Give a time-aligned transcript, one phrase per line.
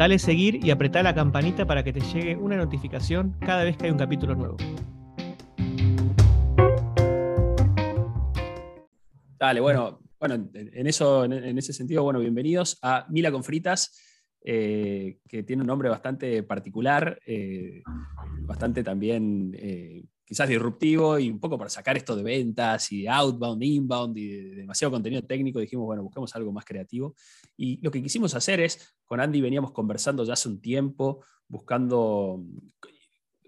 [0.00, 3.84] Dale seguir y apretá la campanita para que te llegue una notificación cada vez que
[3.84, 4.56] hay un capítulo nuevo.
[9.38, 13.94] Dale, bueno, bueno, en, eso, en, ese sentido, bueno, bienvenidos a Mila con Fritas,
[14.42, 17.82] eh, que tiene un nombre bastante particular, eh,
[18.46, 23.08] bastante también eh, quizás disruptivo y un poco para sacar esto de ventas y de
[23.08, 27.16] outbound, inbound y de, demasiado contenido técnico, dijimos, bueno, buscamos algo más creativo.
[27.56, 32.44] Y lo que quisimos hacer es, con Andy veníamos conversando ya hace un tiempo, buscando,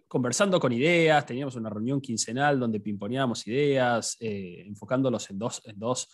[0.09, 5.79] conversando con ideas, teníamos una reunión quincenal donde pimponeábamos ideas, eh, enfocándolos en dos, en
[5.79, 6.09] dos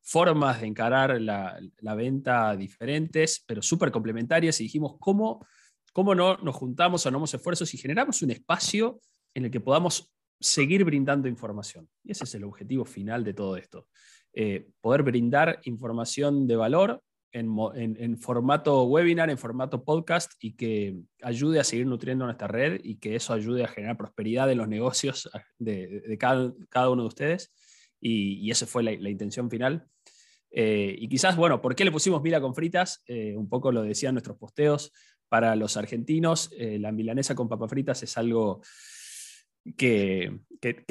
[0.00, 5.46] formas de encarar la, la venta diferentes, pero súper complementarias, y dijimos, ¿cómo,
[5.92, 9.00] ¿cómo no nos juntamos, sonamos esfuerzos y generamos un espacio
[9.34, 11.88] en el que podamos seguir brindando información.
[12.02, 13.88] Y ese es el objetivo final de todo esto.
[14.32, 21.58] Eh, poder brindar información de valor en, formato webinar, en formato podcast y que ayude
[21.58, 25.28] a seguir nutriendo nuestra red y que eso ayude a generar prosperidad en los negocios
[25.58, 27.52] de, cada, uno de ustedes.
[28.00, 29.86] Y, esa fue la, intención final.
[30.50, 33.02] Eh, y quizás, bueno, ¿por qué le pusimos mila con fritas?
[33.06, 34.92] Eh, un poco lo decían nuestros posteos.
[35.28, 38.60] Para los argentinos, la milanesa con papas fritas es algo
[39.76, 40.40] que,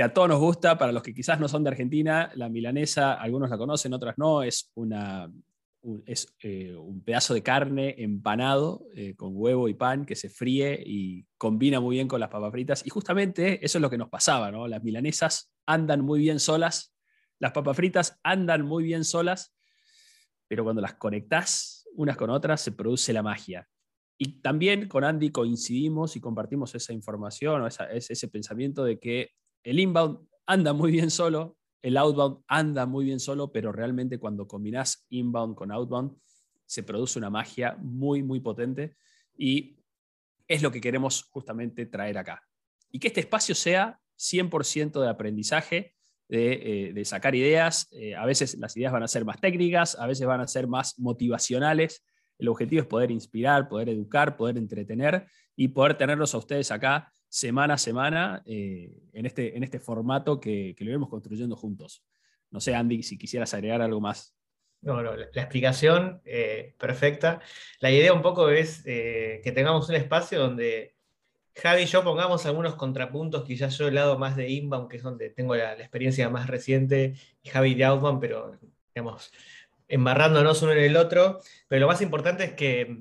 [0.01, 3.49] a todos nos gusta, para los que quizás no son de Argentina, la milanesa, algunos
[3.49, 5.31] la conocen, otras no, es, una,
[5.81, 10.29] un, es eh, un pedazo de carne empanado eh, con huevo y pan que se
[10.29, 12.85] fríe y combina muy bien con las papas fritas.
[12.85, 14.67] Y justamente eso es lo que nos pasaba, ¿no?
[14.67, 16.93] Las milanesas andan muy bien solas,
[17.39, 19.55] las papas fritas andan muy bien solas,
[20.47, 23.67] pero cuando las conectás unas con otras se produce la magia.
[24.23, 29.31] Y también con Andy coincidimos y compartimos esa información o ese, pensamiento de que
[29.63, 34.47] el inbound anda muy bien solo, el outbound anda muy bien solo, pero realmente cuando
[34.47, 36.15] combinas inbound con outbound
[36.65, 38.95] se produce una magia muy, muy potente
[39.37, 39.75] y
[40.47, 42.41] es lo que queremos justamente traer acá.
[42.91, 45.95] Y que este espacio sea 100% de aprendizaje,
[46.29, 47.89] de, eh, sacar ideas.
[47.91, 50.67] Eh, a veces las ideas van a ser más técnicas, a veces van a ser
[50.67, 52.05] más motivacionales,
[52.37, 57.11] el objetivo es poder inspirar, poder educar, poder entretener y poder tenerlos a ustedes acá
[57.29, 62.03] semana a semana eh, en, este, en este formato que, lo iremos construyendo juntos.
[62.51, 64.35] No sé, Andy, si quisieras agregar algo más.
[64.81, 67.41] No, no, la explicación eh, perfecta.
[67.79, 70.93] La idea un poco es eh, que tengamos un espacio donde
[71.55, 75.03] Javi y yo pongamos algunos contrapuntos, quizás yo el lado más de inbound, que es
[75.03, 78.59] donde tengo la, experiencia más reciente, y Javi de outbound, pero
[78.93, 79.31] digamos,
[79.93, 82.97] embarrándonos uno en el otro, pero lo más importante es que,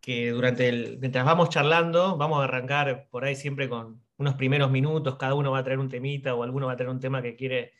[0.00, 4.70] que durante el, mientras vamos charlando, vamos a arrancar por ahí siempre con unos primeros
[4.70, 7.22] minutos, cada uno va a traer un temita o alguno va a traer un tema
[7.22, 7.72] que quiere,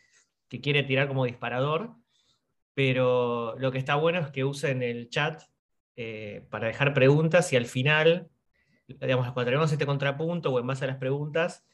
[0.48, 1.94] que quiere tirar como disparador,
[2.74, 5.42] pero lo que está bueno es que usen el chat
[5.94, 8.28] eh, para dejar preguntas y al final,
[8.88, 11.64] digamos, cuando tenemos este contrapunto o en base a las preguntas,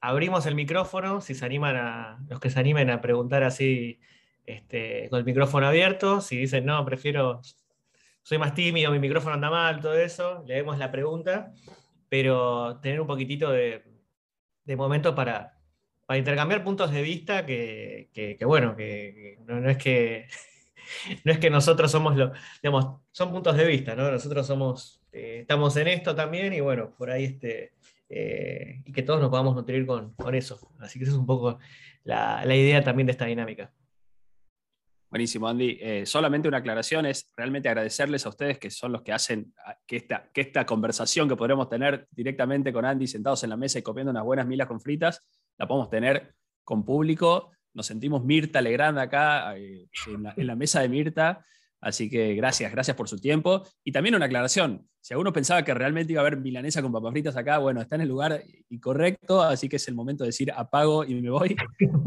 [0.00, 4.00] abrimos el micrófono, si se animan a, los que se animen a preguntar así
[4.46, 6.20] este, con el micrófono abierto.
[6.20, 7.40] Si dicen, no, prefiero,
[8.22, 11.52] soy más tímido, mi micrófono anda mal, todo eso, leemos la pregunta,
[12.08, 13.82] pero tener un poquitito de,
[14.76, 15.58] momento para,
[16.14, 20.28] intercambiar puntos de vista que, bueno, que, no, es que...
[21.24, 24.10] No es que nosotros somos lo, digamos, son puntos de vista, ¿no?
[24.10, 27.72] Nosotros somos, eh, estamos en esto también y bueno, por ahí este,
[28.10, 30.58] eh, y que todos nos podamos nutrir con, eso.
[30.80, 31.60] Así que esa es un poco
[32.04, 33.72] la idea también de esta dinámica.
[35.12, 35.76] Buenísimo, Andy.
[35.78, 39.52] Eh, solamente una aclaración es realmente agradecerles a ustedes que son los que hacen
[39.86, 43.78] que esta, que esta conversación que podremos tener directamente con Andy sentados en la mesa
[43.78, 45.20] y comiendo unas buenas milas con fritas,
[45.58, 46.34] la podemos tener
[46.64, 47.50] con público.
[47.74, 51.44] Nos sentimos Mirta Legrand acá eh, en la mesa de Mirta.
[51.82, 53.64] Así que gracias, gracias por su tiempo.
[53.82, 57.10] Y también una aclaración, si alguno pensaba que realmente iba a haber milanesa con papas
[57.10, 58.40] fritas acá, bueno, está en el lugar
[58.70, 61.56] incorrecto, así que es el momento de decir apago y me voy.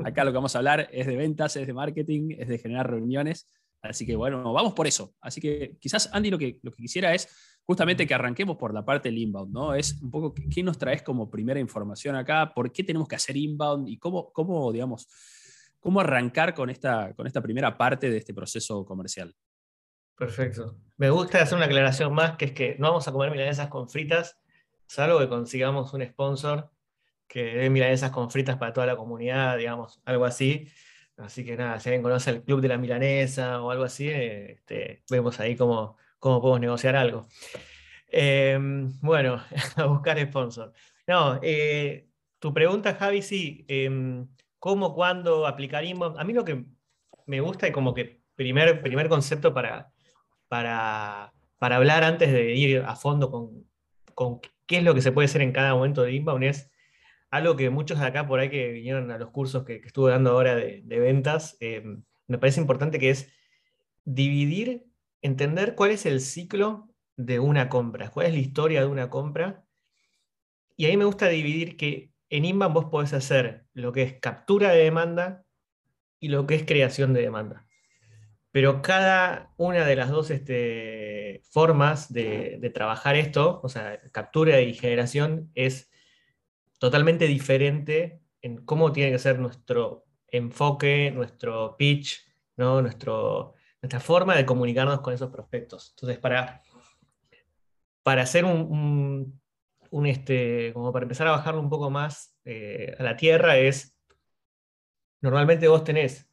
[0.05, 2.89] Acá lo que vamos a hablar es de ventas, es de marketing, es de generar
[2.89, 3.49] reuniones.
[3.81, 5.13] Así que bueno, vamos por eso.
[5.19, 7.27] Así que quizás, Andy, lo que, lo que quisiera es
[7.65, 9.73] justamente que arranquemos por la parte del inbound, ¿no?
[9.73, 13.35] Es un poco qué nos traes como primera información acá, por qué tenemos que hacer
[13.35, 15.07] inbound y cómo, cómo digamos,
[15.81, 19.35] cómo arrancar con esta, con esta primera parte de este proceso comercial.
[20.17, 20.77] Perfecto.
[20.97, 23.89] Me gusta hacer una aclaración más, que es que no vamos a comer milanesas con
[23.89, 24.39] fritas,
[24.85, 26.71] salvo que consigamos un sponsor
[27.27, 30.69] que dé milanesas con fritas para toda la comunidad, digamos, algo así.
[31.17, 35.03] Así que nada, si alguien conoce el Club de la Milanesa o algo así, este,
[35.09, 37.27] vemos ahí cómo, cómo podemos negociar algo.
[38.07, 39.41] Em, bueno,
[39.75, 40.73] a buscar sponsor.
[41.07, 42.09] No, eh,
[42.39, 44.27] tu pregunta, Javi, sí, em,
[44.59, 46.17] ¿cómo, cuándo aplicaríamos?
[46.17, 46.65] A mí lo que
[47.25, 49.93] me gusta y como que primer, primer concepto para,
[50.47, 53.65] para, hablar antes de ir a fondo con,
[54.13, 56.71] con qué es lo que se puede hacer en cada momento de inbound es
[57.29, 60.31] algo que muchos de acá por ahí que vinieron a los cursos que, estuve dando
[60.31, 61.83] ahora de, ventas, eh,
[62.27, 63.31] me parece importante que es
[64.05, 64.85] dividir,
[65.21, 69.65] entender cuál es el ciclo de una compra, cuál es la historia de una compra.
[70.77, 74.71] Y ahí me gusta dividir que en inbound vos podés hacer lo que es captura
[74.71, 75.45] de demanda
[76.19, 77.64] y lo que es creación de demanda.
[78.55, 84.73] Pero cada una de las dos este, formas de, trabajar esto, o sea, captura y
[84.73, 85.91] generación, es
[86.79, 92.25] totalmente diferente en cómo tiene que ser nuestro enfoque, nuestro pitch,
[92.55, 92.81] ¿no?
[92.81, 95.89] nuestra forma de comunicarnos con esos prospectos.
[95.89, 96.63] Entonces, para,
[98.03, 99.37] para hacer un,
[99.89, 103.97] un, este, como para empezar a bajarlo un poco más eh, a la tierra, es,
[105.19, 106.29] normalmente vos tenés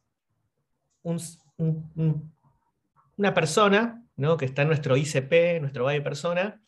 [1.57, 4.37] una persona ¿no?
[4.37, 6.61] que está en nuestro ICP, nuestro buyer persona,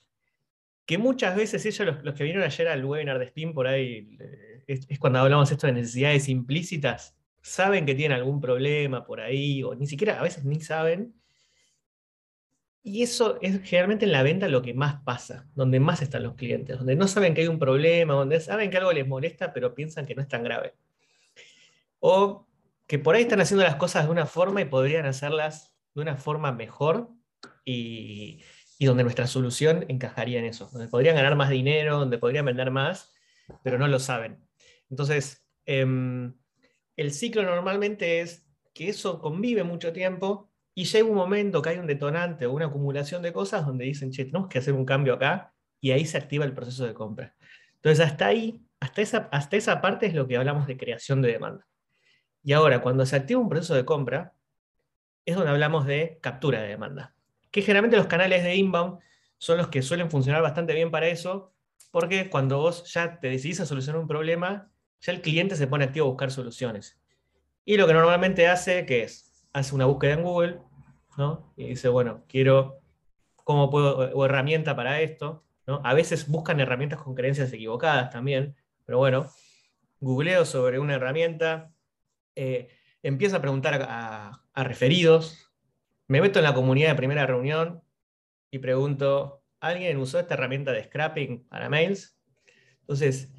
[0.85, 4.63] que muchas veces ellos, los, que vinieron ayer al webinar de Steam, por ahí, eh,
[4.67, 9.75] es, cuando hablamos esto de necesidades implícitas, saben que tienen algún problema por ahí, o
[9.75, 11.13] ni siquiera, a veces ni saben.
[12.83, 16.35] Y eso es generalmente en la venta lo que más pasa, donde más están los
[16.35, 19.73] clientes, donde no saben que hay un problema, donde saben que algo les molesta, pero
[19.73, 20.75] piensan que no es tan grave.
[21.99, 22.45] O
[22.87, 26.17] que por ahí están haciendo las cosas de una forma y podrían hacerlas de una
[26.17, 27.09] forma mejor
[27.63, 28.43] y,
[28.77, 32.71] y donde nuestra solución encajaría en eso, donde podrían ganar más dinero, donde podrían vender
[32.71, 33.13] más,
[33.63, 34.45] pero no lo saben.
[34.89, 36.33] Entonces, em,
[36.97, 41.77] el ciclo normalmente es que eso convive mucho tiempo y llega un momento que hay
[41.77, 45.13] un detonante o una acumulación de cosas donde dicen, che, tenemos que hacer un cambio
[45.13, 47.35] acá y ahí se activa el proceso de compra.
[47.75, 51.31] Entonces, hasta ahí, hasta esa, hasta esa parte es lo que hablamos de creación de
[51.31, 51.65] demanda.
[52.45, 54.33] Y ahora, cuando se activa un proceso de compra,
[55.25, 57.15] es donde hablamos de captura de demanda
[57.55, 58.99] que generalmente los canales de inbound
[59.37, 61.53] son los que suelen funcionar bastante bien para eso,
[61.89, 64.69] porque cuando vos ya te decidís a solucionar un problema,
[64.99, 66.99] ya el cliente se pone activo a buscar soluciones.
[67.63, 70.59] Y lo que normalmente hace, que es, hace una búsqueda en Google,
[71.17, 71.53] ¿no?
[71.55, 72.81] Y dice, bueno, quiero,
[73.37, 75.45] ¿cómo puedo, o herramienta para esto?
[75.65, 75.79] ¿no?
[75.85, 79.31] A veces buscan herramientas con creencias equivocadas también, pero bueno,
[80.01, 81.71] googleo sobre una herramienta,
[82.35, 82.69] eh,
[83.03, 85.51] empiezo a preguntar a referidos,
[86.07, 87.81] me meto en la comunidad de primera reunión
[88.51, 92.17] y pregunto, ¿alguien usó esta herramienta de scrapping para mails?
[92.81, 93.31] Entonces,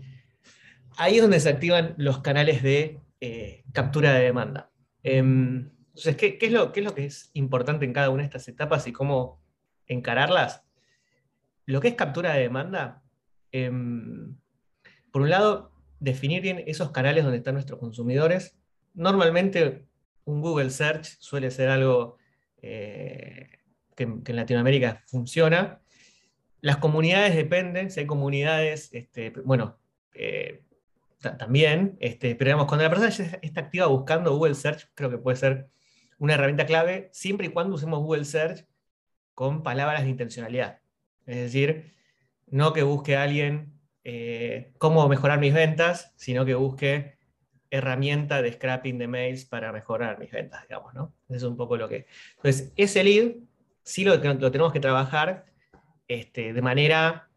[0.97, 4.71] ahí es donde se activan los canales de eh, captura de demanda.
[5.03, 8.27] Em, entonces, ¿qué, es lo, ¿qué, es lo, que es importante en cada una de
[8.27, 9.41] estas etapas y cómo
[9.87, 10.65] encararlas?
[11.65, 13.03] Lo que es captura de demanda,
[13.53, 14.37] em,
[15.13, 18.59] por un lado, definir bien esos canales donde están nuestros consumidores.
[18.97, 19.87] Normalmente
[20.25, 22.17] un Google Search suele ser algo
[22.61, 23.49] eh,
[23.95, 25.81] que, en Latinoamérica funciona.
[26.61, 29.79] Las comunidades dependen, si hay comunidades, este, bueno,
[30.15, 30.63] eh,
[31.39, 35.69] también, este, pero cuando la persona está activa buscando Google Search, creo que puede ser
[36.19, 38.67] una herramienta clave, siempre y cuando usemos Google Search
[39.35, 40.81] con palabras de intencionalidad.
[41.27, 41.93] Es decir,
[42.47, 47.16] no que busque a alguien eh, cómo mejorar mis ventas, sino que busque
[47.77, 51.15] herramienta de scrapping de mails para mejorar mis ventas, digamos, ¿no?
[51.29, 52.07] Eso es un poco lo que...
[52.37, 53.33] Entonces, ese lead
[53.83, 55.47] sí lo, lo tenemos que trabajar
[56.09, 57.29] este, de manera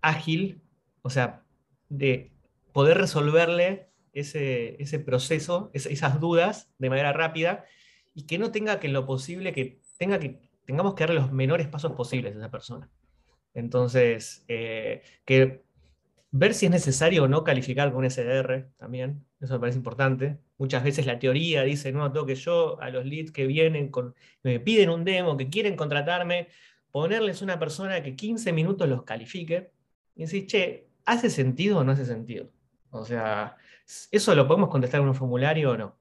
[0.00, 0.62] ágil,
[1.02, 1.42] o sea,
[1.88, 2.32] de
[2.72, 7.64] poder resolverle ese, ese proceso, esas dudas de manera rápida
[8.14, 11.66] y que no tenga que lo posible, que, tenga que tengamos que darle los menores
[11.66, 12.88] pasos posibles a esa persona.
[13.54, 15.64] Entonces, eh, que
[16.32, 20.38] Ver si es necesario o no calificar con SDR también, eso me parece importante.
[20.58, 23.90] Muchas veces la teoría dice, no, tengo que yo a los leads que vienen,
[24.44, 26.48] me piden un demo, que quieren contratarme,
[26.92, 29.72] ponerles una persona que 15 minutos los califique
[30.14, 32.52] y decir, che, ¿hace sentido o no hace sentido?
[32.90, 33.56] O sea,
[34.12, 35.96] ¿eso lo podemos contestar en un formulario o no?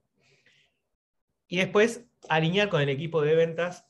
[1.47, 3.87] Y después, alinear con el equipo de ventas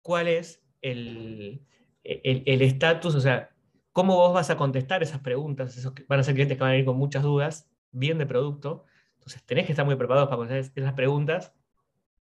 [0.00, 1.60] cuál es el
[2.02, 3.53] estatus, o sea,
[3.94, 5.78] ¿Cómo vos vas a contestar esas preguntas?
[5.78, 8.84] Esos van a ser clientes que van a ir con muchas dudas, bien de producto.
[9.14, 11.54] Entonces tenés que estar muy preparados para contestar esas preguntas,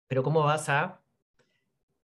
[0.09, 1.03] pero ¿cómo vas a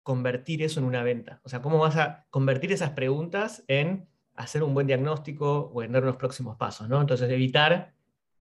[0.02, 1.42] convertir eso en una venta?
[1.44, 5.92] O sea, ¿cómo vas a convertir esas preguntas en hacer un buen diagnóstico o en
[5.92, 7.02] dar los próximos pasos, ¿no?
[7.02, 7.94] Entonces, evitar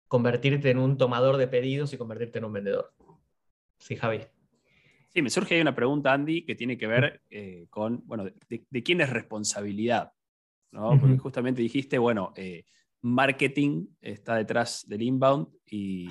[0.06, 2.92] convertirte en un tomador de pedidos y convertirte en un vendedor.
[3.78, 4.20] Sí, Javi.
[5.08, 8.82] Sí, me surge ahí una pregunta, Andy, que tiene que ver eh, con, bueno, de,
[8.82, 10.12] quién es responsabilidad,
[10.72, 10.98] ¿no?
[11.00, 12.64] Porque justamente dijiste, bueno, eh,
[13.02, 16.08] marketing está detrás del inbound y,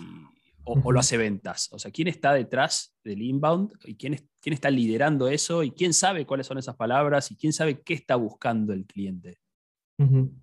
[0.63, 1.69] o, lo hace ventas.
[1.71, 5.93] O sea, ¿quién está detrás del inbound y quién, quién está liderando eso y quién
[5.93, 9.39] sabe cuáles son esas palabras y quién sabe qué está buscando el cliente?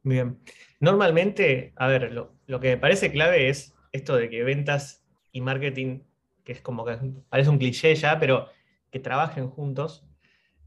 [0.02, 0.38] Bien.
[0.80, 6.00] Normalmente, a ver, lo, que me parece clave es esto de que ventas y marketing,
[6.44, 6.98] que es como que
[7.30, 8.48] parece un cliché ya, pero
[8.90, 10.06] que trabajen juntos.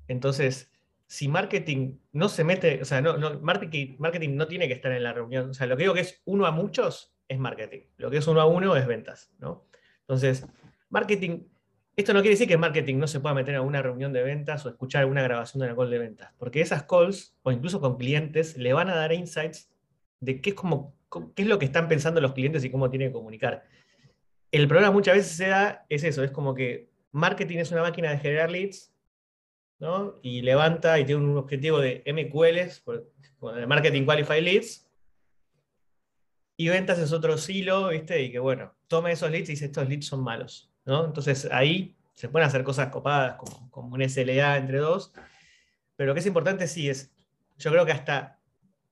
[0.08, 0.72] Entonces,
[1.10, 3.02] si marketing no se mete, o sea,
[3.42, 5.50] marketing, marketing no tiene que estar en la reunión.
[5.50, 7.80] O sea, lo que digo que es uno a muchos es marketing.
[7.98, 9.66] Lo que es uno a uno es ventas, ¿no?
[10.02, 10.46] Entonces,
[10.90, 11.48] marketing,
[11.96, 14.64] esto no quiere decir que marketing no se pueda meter a una reunión de ventas
[14.68, 17.98] o escuchar una grabación de una call de ventas, porque esas calls, o incluso con
[17.98, 19.68] clientes, le van a dar insights
[20.20, 20.96] de qué es, como,
[21.36, 23.64] qué es lo que están pensando los clientes y cómo tienen que comunicar.
[24.52, 28.12] El problema muchas veces se da, es eso, es como que marketing es una máquina
[28.12, 28.94] de generar leads,
[30.22, 32.84] Y levanta y tiene un objetivo de MQLs,
[33.56, 34.90] el Marketing Qualified Leads,
[36.58, 38.22] y ventas es otro silo, ¿viste?
[38.22, 41.06] Y que bueno, toma esos leads y dice, estos leads son malos, ¿no?
[41.06, 45.14] Entonces ahí se pueden hacer cosas copadas como, como un SLA entre dos,
[45.96, 47.14] pero lo que es importante sí es,
[47.58, 48.42] yo creo que hasta,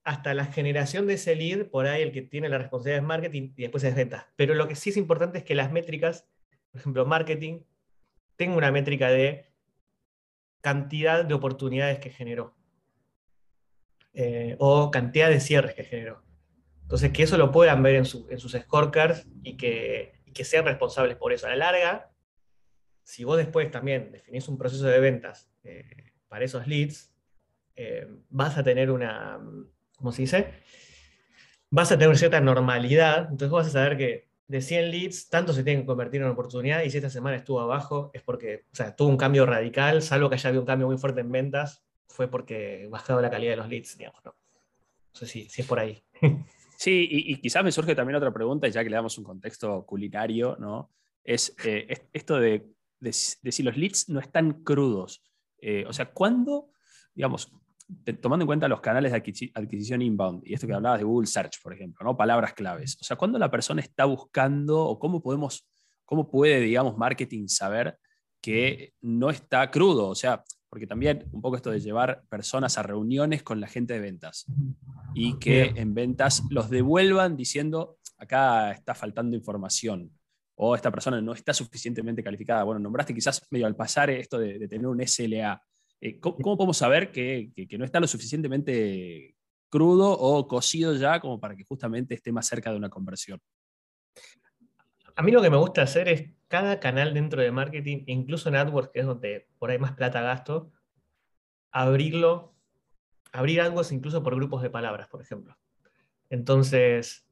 [0.06, 3.52] hasta la generación de ese lead, por ahí el que tiene la responsabilidad es marketing
[3.58, 4.26] y después es ventas.
[4.38, 6.26] Pero lo que sí es importante es que las métricas,
[6.72, 7.64] por ejemplo, marketing,
[8.38, 9.52] tenga una métrica de
[10.62, 12.56] cantidad de oportunidades que generó.
[14.14, 16.24] Eh, o cantidad de cierres que generó.
[16.82, 21.48] Entonces, que eso lo puedan ver en, sus scorecards y que, sean responsables por eso.
[21.48, 22.12] A la larga,
[23.04, 27.14] si vos después también definís un proceso de ventas eh, para esos leads,
[27.76, 29.40] eh, vas a tener una,
[29.98, 30.54] ¿cómo se dice?
[31.70, 35.64] Vas a tener cierta normalidad, entonces vas a saber que de 100 leads, tanto se
[35.64, 38.96] tienen que convertir en oportunidad y si esta semana estuvo abajo es porque, o sea,
[38.96, 42.30] tuvo un cambio radical, salvo que haya habido un cambio muy fuerte en ventas, fue
[42.30, 44.32] porque bajado la calidad de los leads, digamos, ¿no?
[44.32, 46.02] No sé si, es por ahí.
[46.80, 50.58] Sí, y, quizás me surge también otra pregunta, ya que le damos un contexto culinario,
[50.60, 50.92] ¿no?
[51.24, 52.68] Es, eh, esto de,
[53.12, 55.24] si los leads no están crudos.
[55.58, 56.70] Eh, o sea, ¿cuándo,
[57.16, 57.52] digamos,
[58.22, 61.62] tomando en cuenta los canales de adquisición inbound y esto que hablabas de Google Search,
[61.62, 62.18] por ejemplo, ¿no?
[62.18, 62.98] Palabras claves.
[63.00, 65.68] O sea, ¿cuándo la persona está buscando o cómo podemos,
[66.06, 67.98] cómo puede, digamos, marketing saber
[68.42, 70.10] que no está crudo?
[70.10, 73.94] O sea, porque también un poco esto de llevar personas a reuniones con la gente
[73.94, 74.46] de ventas
[75.14, 80.12] y que en ventas los devuelvan diciendo, acá está faltando información
[80.60, 82.64] o esta persona no está suficientemente calificada.
[82.64, 85.62] Bueno, nombraste quizás medio al pasar esto de, tener un SLA.
[86.00, 89.36] Eh, ¿cómo, podemos saber que, no está lo suficientemente
[89.70, 93.42] crudo o cocido ya como para que justamente esté más cerca de una conversión?
[95.16, 98.56] A mí lo que me gusta hacer es cada canal dentro de marketing, incluso en
[98.56, 100.72] AdWords, que es donde por ahí más plata gasto,
[101.72, 102.54] abrirlo,
[103.32, 105.58] abrir AdWords incluso por grupos de palabras, por ejemplo.
[106.30, 107.28] Entonces,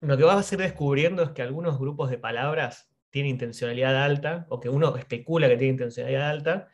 [0.00, 4.46] lo que vas a ir descubriendo es que algunos grupos de palabras tienen intencionalidad alta,
[4.48, 6.68] o que uno especula que tiene intencionalidad alta,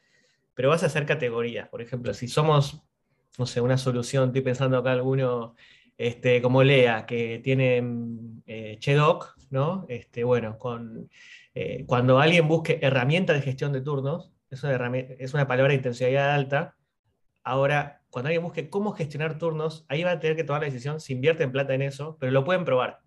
[0.56, 1.68] pero vas a hacer categorías.
[1.68, 2.82] Por ejemplo, si somos,
[3.38, 5.54] no sé, una solución, estoy pensando acá alguno
[5.98, 7.84] este, como Lea, que tiene
[8.46, 9.84] eh, Chedoc, ¿no?
[9.88, 11.10] Este, bueno, con,
[11.54, 14.64] eh, cuando alguien busque herramienta de gestión de turnos, es
[15.34, 16.74] una, palabra de intensidad alta.
[17.44, 21.00] Ahora, cuando alguien busque cómo gestionar turnos, ahí va a tener que tomar la decisión
[21.00, 23.00] si invierte en plata en eso, pero lo pueden probar.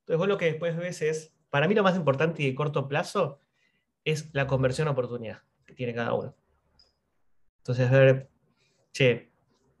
[0.00, 2.86] Entonces, vos lo que después ves es, para mí lo más importante y de corto
[2.86, 3.40] plazo
[4.04, 6.36] es la conversión oportunidad que tiene cada uno.
[7.64, 8.28] Entonces, ver,
[8.92, 9.32] che,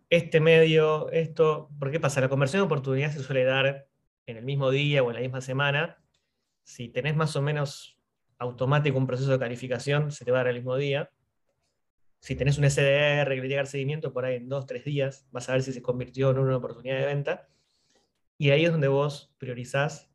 [0.08, 2.22] este medio, esto, ¿por qué pasa?
[2.22, 3.86] La conversión de oportunidad se suele dar
[4.24, 6.02] en el mismo día o en la misma semana.
[6.62, 7.98] Si tenés más o menos
[8.38, 11.10] automático un proceso de calificación, se te va a dar el mismo día.
[12.20, 15.50] Si tenés un SDR que le llega seguimiento, por ahí en dos, tres días, vas
[15.50, 17.48] a ver si se convirtió en una oportunidad de venta.
[18.38, 20.10] Y ahí es donde vos priorizás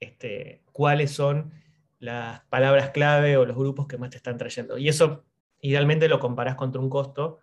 [0.00, 1.54] este, cuáles son
[1.98, 4.76] las palabras clave o los grupos que más te están trayendo.
[4.76, 5.24] Y eso
[5.68, 7.38] idealmente lo comparás contra un costo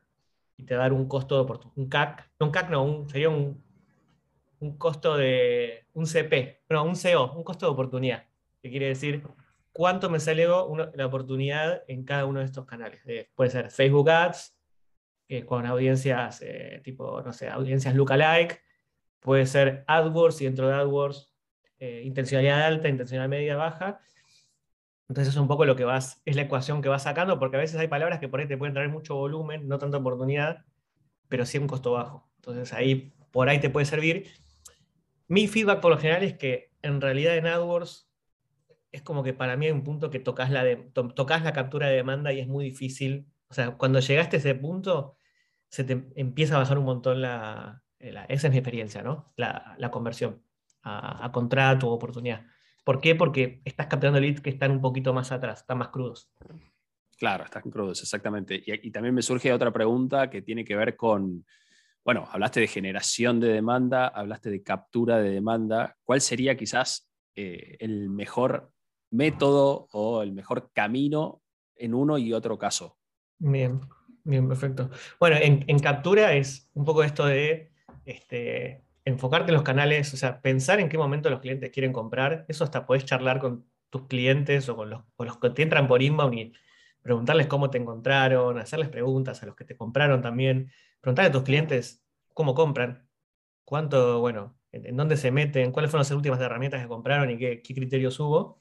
[0.58, 1.78] y te va dar un costo de oportunidad.
[1.78, 3.64] Un CAC, no un CAC, no, sería un,
[4.60, 8.26] un costo de un CP, no, un CO, un costo de oportunidad,
[8.62, 9.24] que quiere decir
[9.72, 13.02] cuánto me sale la oportunidad en cada uno de estos canales.
[13.36, 14.56] puede ser Facebook Ads,
[15.46, 18.62] con audiencias eh, tipo, no sé, audiencias lookalike,
[19.20, 21.34] puede ser AdWords y dentro de AdWords
[21.80, 24.00] eh, intencionalidad alta, intencionalidad media, baja,
[25.10, 27.60] entonces es un poco lo que vas, es la ecuación que vas sacando, porque a
[27.60, 30.66] veces hay palabras que por ahí te pueden traer mucho volumen, no tanta oportunidad,
[31.28, 32.30] pero sí un costo bajo.
[32.38, 34.28] Entonces ahí por ahí te puede servir.
[35.28, 38.10] Mi feedback por lo general es que en realidad en AdWords
[38.92, 40.76] es como que para mí hay un punto que tocas la, de,
[41.16, 43.28] tocas la captura de demanda y es muy difícil.
[43.48, 45.18] O sea, cuando llegaste a ese punto,
[45.70, 49.34] se te empieza a bajar un montón la, esa es mi experiencia, ¿no?
[49.36, 50.44] La, conversión
[50.84, 52.46] a, a, contrato o oportunidad.
[52.84, 53.16] ¿Por qué?
[53.16, 56.30] Porque estás capturando leads que están un poquito más atrás, están más crudos.
[57.18, 58.62] Claro, están crudos, exactamente.
[58.66, 61.46] Y, también me surge otra pregunta que tiene que ver con,
[62.04, 65.96] bueno, hablaste de generación de demanda, hablaste de captura de demanda.
[66.04, 68.72] ¿Cuál sería quizás eh, el mejor
[69.12, 71.42] método o el mejor camino
[71.76, 72.98] en uno y otro caso?
[73.38, 73.80] Bien,
[74.24, 74.90] bien, perfecto.
[75.20, 77.72] Bueno, en, en captura es un poco esto de
[78.06, 82.46] este, enfocarte en los canales, o sea, pensar en qué momento los clientes quieren comprar.
[82.48, 86.02] Eso hasta puedes charlar con tus clientes o con los, los que te entran por
[86.02, 86.54] inbound y
[87.02, 91.44] preguntarles cómo te encontraron, hacerles preguntas a los que te compraron también, preguntarle a tus
[91.44, 93.08] clientes cómo compran,
[93.66, 97.62] cuánto, bueno, en, dónde se meten, cuáles fueron las últimas herramientas que compraron y qué,
[97.62, 98.60] criterios hubo.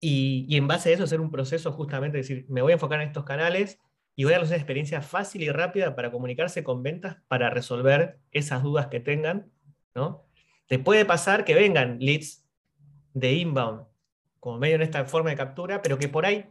[0.00, 3.00] Y, y, en base a eso hacer un proceso justamente, decir, me voy a enfocar
[3.00, 3.78] en estos canales
[4.18, 8.62] y voy a una experiencia fácil y rápida para comunicarse con ventas, para resolver esas
[8.62, 9.52] dudas que tengan,
[9.94, 10.26] ¿no?
[10.66, 12.44] Te puede pasar que vengan leads
[13.12, 13.86] de inbound,
[14.40, 16.46] como medio en esta forma de captura, pero que por ahí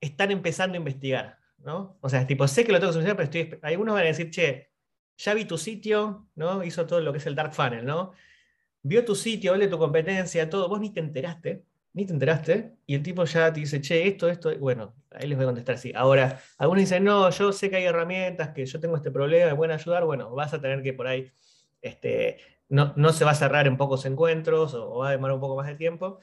[0.00, 1.98] están empezando a investigar, ¿no?
[2.00, 4.30] O sea, tipo, sé que lo tengo que solucionar, pero estoy, algunos van a decir,
[4.30, 4.70] che,
[5.18, 6.64] ya vi tu sitio, ¿no?
[6.64, 8.12] Hizo todo lo que es el dark funnel, ¿no?
[8.82, 11.62] Vio tu sitio, de tu competencia, todo, vos ni te enteraste,
[11.94, 15.36] ni te enteraste, y el tipo ya te dice, che, esto, esto, bueno, ahí les
[15.36, 15.92] voy a contestar así.
[15.94, 19.56] Ahora, algunos dicen, no, yo sé que hay herramientas, que yo tengo este problema, me
[19.56, 21.30] pueden ayudar, bueno, vas a tener que por ahí,
[21.82, 25.40] este, no, no se va a cerrar en pocos encuentros o, va a demorar un
[25.40, 26.18] poco más de tiempo,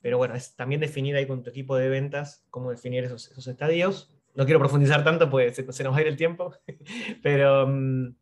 [0.00, 3.46] pero bueno, es también definir ahí con tu equipo de ventas cómo definir esos, esos
[3.46, 4.18] estadios.
[4.34, 6.54] No quiero profundizar tanto, pues se, nos va a ir el tiempo,
[7.22, 7.66] pero...
[7.68, 8.16] Mm,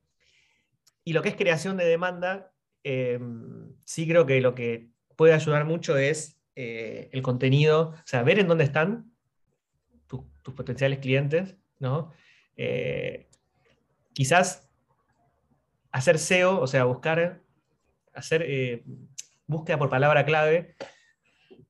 [1.02, 5.64] y lo que es creación de demanda, em, sí creo que lo que puede ayudar
[5.64, 9.12] mucho es eh, el contenido, o sea, ver en dónde están
[10.06, 12.12] tus, potenciales clientes, ¿no?
[12.56, 13.28] Eh,
[14.12, 14.68] quizás
[15.92, 17.40] hacer SEO, o sea, buscar,
[18.12, 18.82] hacer eh,
[19.46, 20.74] búsqueda por palabra clave,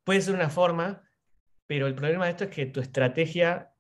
[0.03, 1.03] puede ser una forma,
[1.67, 3.73] pero el problema de esto es que tu estrategia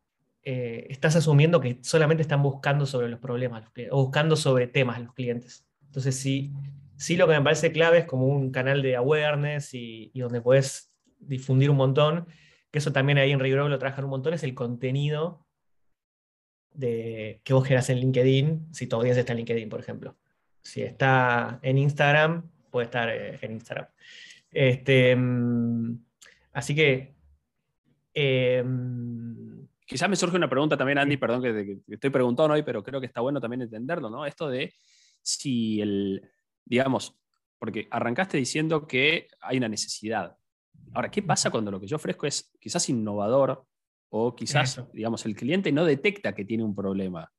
[0.42, 5.66] estás asumiendo que solamente están buscando sobre los problemas o buscando sobre temas los clientes.
[5.84, 6.52] Entonces, sí,
[6.96, 10.40] sí lo que me parece clave es como un canal de awareness y, y donde
[10.40, 10.89] puedes
[11.20, 12.26] difundir un montón,
[12.70, 15.46] que eso también ahí en Rigor lo trabajan un montón, es el contenido
[16.72, 20.16] de, que vos generas en LinkedIn, si tu audiencia está en LinkedIn, por ejemplo.
[20.62, 23.86] Si está en Instagram, puede estar eh, en Instagram.
[24.50, 26.04] Este, mm,
[26.52, 27.14] así que...
[28.12, 29.30] Em,
[29.90, 33.08] Quizás me surge una pregunta también, Andy, perdón que, estoy preguntando hoy, pero creo que
[33.08, 34.24] está bueno también entenderlo, ¿no?
[34.24, 34.72] Esto de
[35.20, 36.30] si el,
[36.64, 37.18] digamos,
[37.58, 40.36] porque arrancaste diciendo que hay una necesidad.
[40.92, 43.64] Ahora, ¿qué pasa cuando lo que yo ofrezco es quizás innovador
[44.10, 47.30] o quizás, digamos, el cliente no detecta que tiene un problema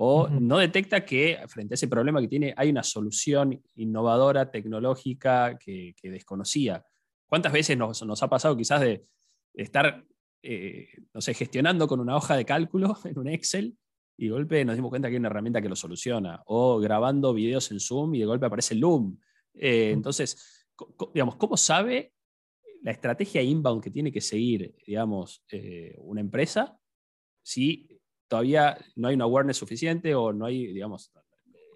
[0.00, 5.58] o no detecta que frente a ese problema que tiene hay una solución innovadora, tecnológica
[5.58, 6.84] que, desconocía?
[7.26, 9.04] ¿Cuántas veces nos, ha pasado quizás de
[9.54, 10.04] estar,
[10.42, 13.76] eh, no sé, gestionando con una hoja de cálculo en un Excel
[14.16, 16.42] y de golpe nos dimos cuenta que hay una herramienta que lo soluciona?
[16.46, 19.18] O grabando videos en Zoom y de golpe aparece Loom.
[19.54, 20.66] Eh, entonces,
[21.12, 22.12] digamos, ¿cómo sabe
[22.82, 26.78] la estrategia inbound que tiene que seguir, digamos, eh, una empresa,
[27.42, 31.12] si todavía no hay una awareness suficiente o no hay, digamos,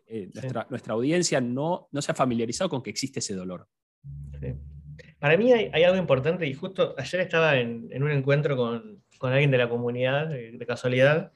[0.07, 0.31] eh,
[0.69, 3.67] nuestra, audiencia no, no se ha familiarizado con que existe ese dolor.
[5.19, 9.59] Para mí hay, algo importante y justo ayer estaba en, un encuentro con, alguien de
[9.59, 11.33] la comunidad, de, casualidad,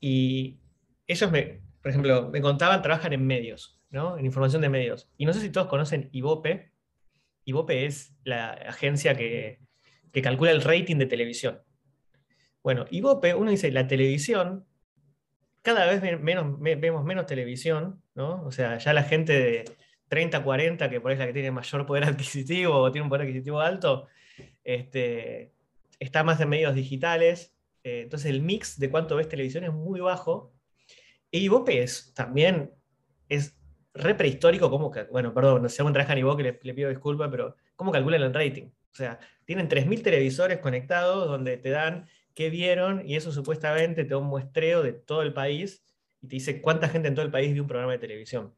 [0.00, 0.58] y
[1.06, 4.16] ellos me, por ejemplo, me contaban, trabajan en medios, ¿no?
[4.16, 5.10] En información de medios.
[5.18, 6.71] Y no sé si todos conocen Ibope,
[7.44, 9.60] Ibope es la agencia que,
[10.22, 11.62] calcula el rating de televisión.
[12.62, 14.66] Bueno, Ibope, uno dice, la televisión,
[15.62, 18.44] cada vez menos, vemos menos televisión, ¿no?
[18.44, 19.64] O sea, ya la gente de
[20.08, 23.08] 30, 40, que por ahí es la que tiene mayor poder adquisitivo o tiene un
[23.08, 24.08] poder adquisitivo alto,
[24.64, 25.52] este,
[25.98, 27.54] está más en medios digitales.
[27.84, 30.52] Eh, entonces el mix de cuánto ves televisión es muy bajo.
[31.30, 32.70] Y Ibope es también
[33.28, 33.56] es
[33.94, 36.88] re prehistórico, como que, bueno, perdón, no sé cómo trabajan y vos que le, pido
[36.88, 38.64] disculpas, pero ¿cómo calculan el rating?
[38.64, 44.10] O sea, tienen 3.000 televisores conectados donde te dan qué vieron y eso supuestamente te
[44.10, 45.84] da un muestreo de todo el país
[46.22, 48.54] y te dice cuánta gente en todo el país vio un programa de televisión.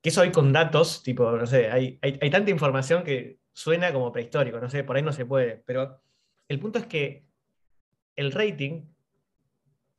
[0.00, 3.92] Que eso hay con datos, tipo, no sé, hay, hay, hay tanta información que suena
[3.92, 6.00] como prehistórico, no sé, por ahí no se puede, pero
[6.46, 7.24] el punto es que
[8.16, 8.82] el rating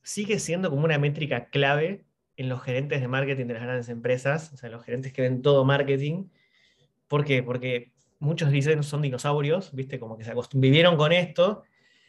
[0.02, 2.06] sigue siendo como una métrica clave
[2.40, 5.42] en los gerentes de marketing de las grandes empresas, o sea, los gerentes que ven
[5.42, 6.30] todo marketing.
[7.10, 7.44] ¿Por qué?
[7.44, 10.00] Porque muchos dicen son dinosaurios, ¿viste?
[10.00, 11.64] Como que se vivieron con esto.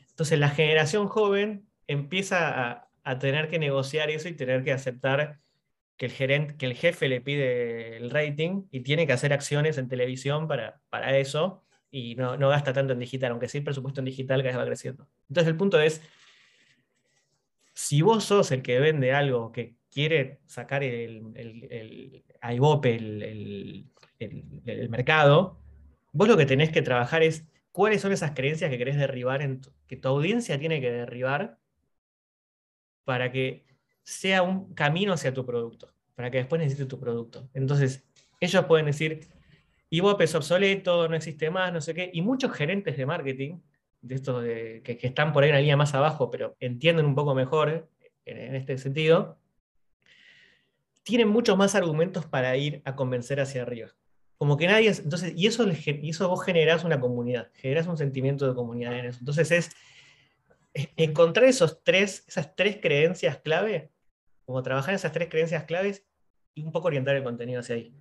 [0.09, 5.41] Entonces la generación joven empieza a, a tener que negociar eso y tener que aceptar
[5.97, 9.79] que el, gerente, que el jefe le pide el rating y tiene que hacer acciones
[9.79, 13.65] en televisión para, para eso y no, no, gasta tanto en digital, aunque sí el
[13.65, 15.09] presupuesto en digital cada vez va creciendo.
[15.29, 16.01] Entonces el punto es,
[17.75, 22.95] si vos sos el que vende algo que quiere sacar el, el, el a Ibope
[22.95, 23.87] el,
[24.19, 25.59] el, mercado,
[26.13, 29.61] vos lo que tenés que trabajar es cuáles son esas creencias que querés derribar, en
[29.87, 31.59] que tu audiencia tiene que derribar
[33.05, 33.65] para que
[34.03, 37.49] sea un camino hacia tu producto, para que después necesite tu producto.
[37.55, 38.05] Entonces,
[38.41, 39.29] ellos pueden decir,
[39.91, 43.59] Ibope es obsoleto, no existe más, no sé qué, y muchos gerentes de marketing,
[44.03, 47.35] de estos que, están por ahí en la línea más abajo, pero entienden un poco
[47.35, 47.89] mejor
[48.25, 49.40] en, este sentido,
[51.03, 53.89] tienen muchos más argumentos para ir a convencer hacia arriba.
[54.37, 58.49] Como que nadie, entonces, y eso, y eso vos generás una comunidad, generás un sentimiento
[58.49, 59.19] de comunidad en eso.
[59.21, 59.71] Entonces es
[60.97, 63.91] encontrar esos tres, esas tres creencias clave,
[64.47, 66.05] como trabajar en esas tres creencias claves
[66.55, 67.95] y un poco orientar el contenido hacia ahí.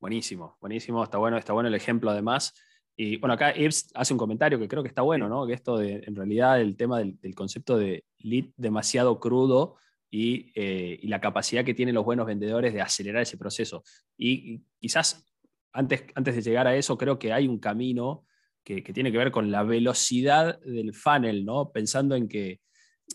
[0.00, 2.54] Buenísimo, buenísimo, está bueno, está bueno el ejemplo además.
[2.96, 5.46] Y bueno, acá Ibs hace un comentario que creo que está bueno, ¿no?
[5.46, 9.76] Que esto de, en realidad, el tema del, concepto de lead demasiado crudo
[10.12, 13.84] eh, y, la capacidad que tienen los buenos vendedores de acelerar ese proceso.
[14.16, 15.24] Y, quizás
[15.72, 18.24] antes, antes de llegar a eso, creo que hay un camino
[18.64, 21.70] que, tiene que ver con la velocidad del funnel, ¿no?
[21.70, 22.60] Pensando en que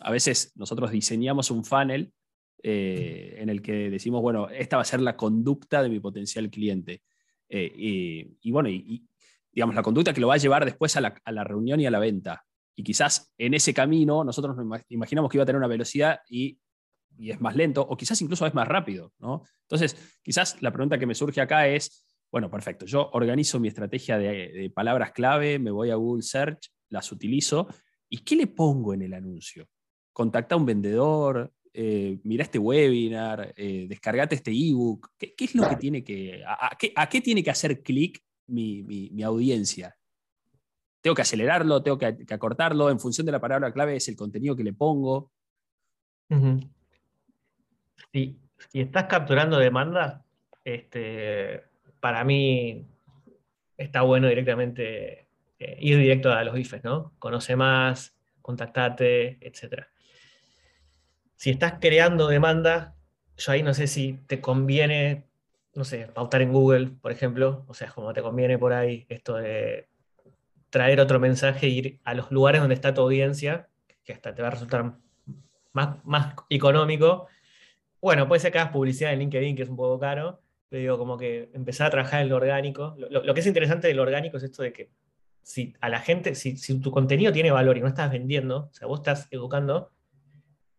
[0.01, 2.11] a veces nosotros diseñamos un funnel
[2.63, 6.49] eh, en el que decimos, bueno, esta va a ser la conducta de mi potencial
[6.49, 7.03] cliente.
[7.49, 7.71] Eh,
[8.41, 9.05] y, bueno, y,
[9.51, 11.99] digamos, la conducta que lo va a llevar después a la, reunión y a la
[11.99, 12.43] venta.
[12.75, 16.57] Y quizás en ese camino nosotros nos imaginamos que iba a tener una velocidad y,
[17.17, 19.13] y es más lento, o quizás incluso es más rápido.
[19.19, 19.43] ¿no?
[19.61, 22.85] Entonces, quizás la pregunta que me surge acá es, bueno, perfecto.
[22.85, 27.67] Yo organizo mi estrategia de, palabras clave, me voy a Google Search, las utilizo.
[28.09, 29.67] ¿Y qué le pongo en el anuncio?
[30.11, 35.11] Contacta a un vendedor, eh, mira este webinar, eh, descargate este ebook.
[35.17, 39.95] ¿Qué, ¿Qué, es lo que tiene que, a, qué, tiene que hacer clic mi, audiencia?
[41.01, 41.83] ¿Tengo que acelerarlo?
[41.83, 42.89] ¿Tengo que, acortarlo?
[42.89, 45.31] En función de la palabra clave es el contenido que le pongo.
[48.15, 48.37] Si,
[48.73, 50.23] estás capturando demanda,
[50.63, 51.63] este,
[51.99, 52.85] para mí
[53.77, 55.27] está bueno directamente
[55.59, 57.13] eh, ir directo a los bifes, ¿no?
[57.19, 59.85] Conoce más, contactate, etc.
[61.35, 62.95] Si estás creando demanda,
[63.37, 65.25] yo ahí no sé si te conviene,
[65.73, 69.35] no sé, pautar en Google, por ejemplo, o sea, como te conviene por ahí esto
[69.35, 69.89] de
[70.69, 73.67] traer otro mensaje ir a los lugares donde está tu audiencia,
[74.05, 74.93] que hasta te va a resultar
[75.73, 77.27] más, más económico.
[78.05, 80.39] Bueno, puede ser que hagas publicidad en LinkedIn, que es un poco caro,
[80.69, 82.95] digo, como que empezar a trabajar en lo orgánico.
[82.99, 84.91] Lo, que es interesante del orgánico es esto de que
[85.41, 88.87] si a la gente, si, tu contenido tiene valor y no estás vendiendo, o sea,
[88.87, 89.91] vos estás educando,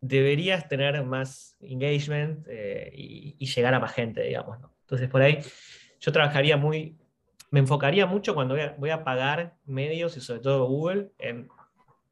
[0.01, 4.59] deberías tener más engagement eh, y, llegar a más gente, digamos.
[4.83, 5.41] Entonces, por ahí
[5.99, 6.97] yo trabajaría muy,
[7.51, 11.49] me enfocaría mucho cuando voy a, pagar medios y sobre todo Google en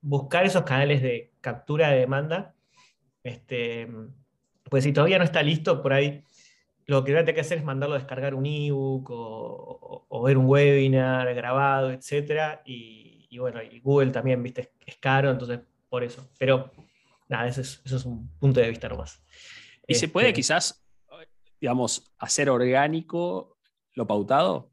[0.01, 2.57] buscar esos canales de captura de demanda.
[3.23, 3.89] Este,
[4.75, 6.25] pues si todavía no está listo, por ahí
[6.87, 10.23] lo que voy a tener que hacer es mandarlo a descargar un ebook o, o,
[10.25, 12.59] ver un webinar grabado, etc.
[12.65, 16.29] Y, bueno, y Google también, viste, es caro, entonces por eso.
[16.41, 16.73] Pero
[17.29, 19.23] nada, eso es, eso es un punto de vista nomás.
[19.87, 20.85] ¿Y se puede este, quizás,
[21.61, 23.57] digamos, hacer orgánico
[23.93, 24.73] lo pautado?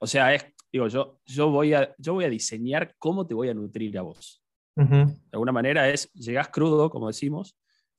[0.00, 3.48] O sea, es, digo, yo, yo, voy a, yo voy a diseñar cómo te voy
[3.48, 4.44] a nutrir a vos.
[4.76, 7.56] De alguna manera es, llegás crudo, como decimos,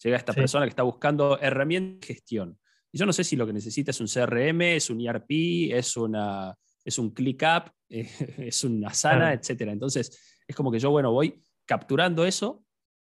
[0.09, 2.59] llega esta persona que está buscando herramientas de gestión
[2.95, 5.97] y yo no sé si lo que necesita es un CRM, es un ERP, es,
[5.97, 9.63] una, es un ClickUp, es una Sana, etc.
[9.63, 12.63] Entonces, es como que yo, bueno, voy capturando eso,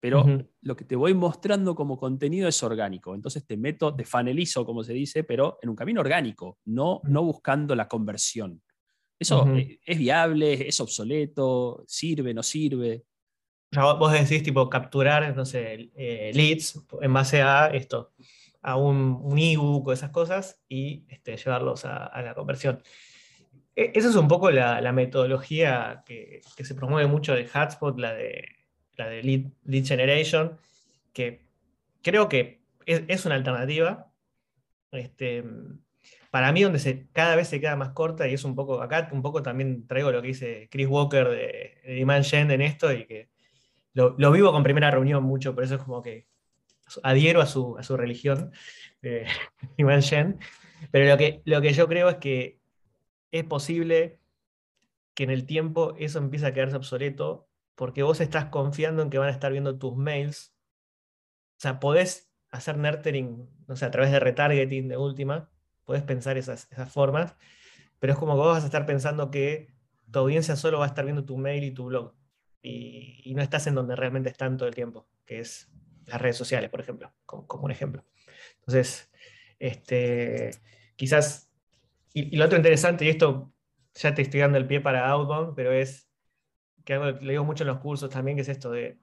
[0.01, 0.25] pero
[0.63, 3.15] lo que te voy mostrando como contenido es orgánico.
[3.15, 7.23] Entonces te meto, te fanelizo, como se dice, pero en un camino orgánico, no, no
[7.23, 8.61] buscando la conversión.
[9.17, 10.67] ¿Eso e, es viable?
[10.67, 11.85] ¿Es obsoleto?
[11.87, 12.33] ¿Sirve?
[12.33, 13.05] ¿No sirve?
[13.71, 18.11] Vos decís, tipo, capturar, no sé, eh, leads en base a esto
[18.61, 22.81] a un, un ebook o esas cosas y este, llevarlos a, la conversión.
[23.75, 28.45] E, esa es un poco la, metodología que, se promueve mucho de Hotspot, la de,
[28.95, 30.57] la de lead, Generation,
[31.13, 31.45] que
[32.01, 34.11] creo que es, una alternativa.
[34.91, 35.43] Este,
[36.31, 39.09] para mí, donde se, cada vez se queda más corta, y es un poco, acá
[39.11, 42.91] un poco también traigo lo que dice Chris Walker de, de Demand Gen en esto,
[42.91, 43.29] y que
[43.93, 46.27] lo, vivo con primera reunión mucho, por eso es como que
[47.03, 48.51] adhiero a su, a su religión,
[49.01, 49.25] eh,
[49.77, 50.39] Shen,
[50.91, 52.59] pero lo que, lo que yo creo es que
[53.31, 54.19] es posible
[55.13, 59.17] que en el tiempo eso empiece a quedarse obsoleto porque vos estás confiando en que
[59.17, 60.53] van a estar viendo tus mails.
[61.57, 65.49] O sea, podés hacer nurturing, no sé, a través de retargeting de última,
[65.85, 67.35] podés pensar esas, esas formas,
[67.99, 69.73] pero es como que vos vas a estar pensando que
[70.11, 72.13] tu audiencia solo va a estar viendo tu mail y tu blog.
[72.61, 75.69] Y, no estás en donde realmente están todo el tiempo, que es
[76.05, 78.03] las redes sociales, por ejemplo, como, un ejemplo.
[78.59, 79.09] Entonces,
[79.59, 80.51] este,
[80.95, 81.49] quizás,
[82.13, 83.53] y, lo otro interesante, y esto
[83.93, 86.09] ya te estoy dando el pie para Outbound, pero es
[86.83, 88.97] que algo le digo mucho en los cursos también, que es esto de,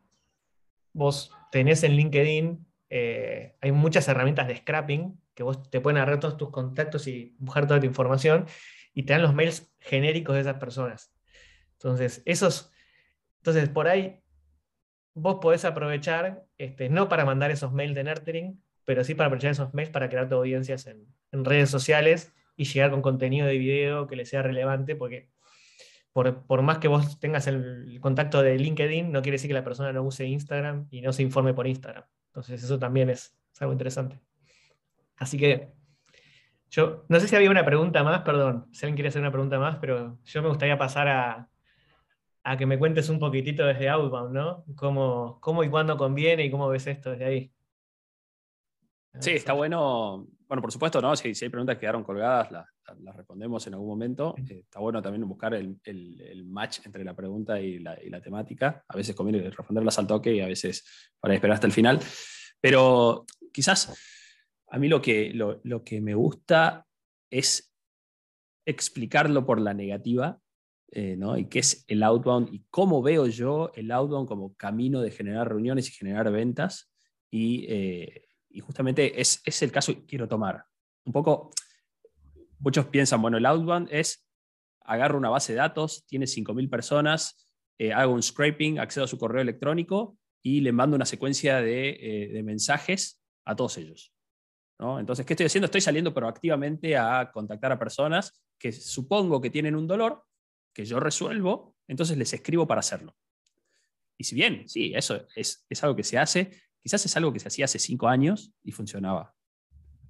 [0.92, 6.18] vos tenés en LinkedIn, eh, hay muchas herramientas de scrapping, que vos te pueden agarrar
[6.18, 8.46] todos tus contactos y buscar toda tu información,
[8.94, 11.12] y te dan los mails genéricos de esas personas.
[11.74, 12.72] Entonces, esos,
[13.46, 14.20] entonces por ahí
[15.14, 19.52] vos podés aprovechar, este, no para mandar esos mails de nurturing, pero sí para aprovechar
[19.52, 21.06] esos mails para crear tu audiencias en,
[21.44, 25.30] redes sociales y llegar con contenido de video que le sea relevante, porque
[26.12, 29.92] por, más que vos tengas el contacto de LinkedIn, no quiere decir que la persona
[29.92, 32.04] no use Instagram y no se informe por Instagram.
[32.28, 34.18] Entonces eso también es algo interesante.
[35.18, 35.68] Así que
[36.70, 39.58] yo no sé si había una pregunta más, perdón, si alguien quiere hacer una pregunta
[39.58, 41.48] más, pero yo me gustaría pasar a,
[42.54, 44.64] que me cuentes un poquitito desde Outbound, ¿no?
[44.76, 47.52] ¿Cómo, ¿Cómo, y cuándo conviene y cómo ves esto desde ahí?
[49.18, 50.26] Sí, está bueno.
[50.46, 51.16] Bueno, por supuesto, ¿no?
[51.16, 52.66] Si, hay preguntas que quedaron colgadas, las,
[53.16, 54.34] respondemos en algún momento.
[54.36, 58.84] Eh, está bueno también buscar el, match entre la pregunta y la, y la, temática.
[58.86, 60.84] A veces conviene responderlas al toque y a veces
[61.18, 61.98] para esperar hasta el final.
[62.60, 63.92] Pero quizás
[64.68, 66.86] a mí lo que, lo, que me gusta
[67.30, 67.72] es
[68.66, 70.40] explicarlo por la negativa,
[70.92, 71.36] eh, ¿no?
[71.36, 75.48] Y qué es el outbound y cómo veo yo el outbound como camino de generar
[75.48, 76.92] reuniones y generar ventas.
[77.30, 78.22] Y, eh,
[78.60, 80.64] justamente es, es, el caso que quiero tomar.
[81.04, 81.50] Un poco,
[82.58, 84.26] muchos piensan, bueno, el outbound es,
[84.80, 87.46] agarro una base de datos, tiene 5.000 personas,
[87.78, 92.30] eh, hago un scraping, accedo a su correo electrónico y le mando una secuencia de,
[92.32, 94.14] de mensajes a todos ellos.
[94.78, 95.66] Entonces, ¿qué estoy haciendo?
[95.66, 100.22] Estoy saliendo proactivamente a contactar a personas que supongo que tienen un dolor,
[100.76, 103.16] que yo resuelvo, entonces les escribo para hacerlo.
[104.18, 106.50] Y si bien, sí, eso es, algo que se hace,
[106.82, 109.34] quizás es algo que se hacía hace cinco años y funcionaba.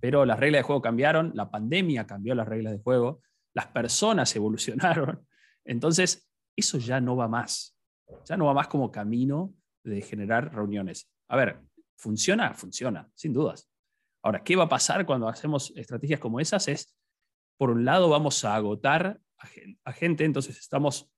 [0.00, 3.22] Pero las reglas de juego cambiaron, la pandemia cambió las reglas de juego,
[3.55, 5.24] las personas evolucionaron.
[5.64, 7.79] Entonces, eso ya no va más.
[8.24, 11.09] Ya no va más como camino de generar reuniones.
[11.29, 11.61] A ver,
[11.94, 12.55] ¿funciona?
[12.55, 13.70] Funciona, sin dudas.
[14.20, 16.66] Ahora, ¿qué va a pasar cuando hacemos estrategias como esas?
[16.66, 16.92] Es,
[17.57, 19.20] por un lado, vamos a agotar
[19.85, 21.11] a gente, entonces estamos,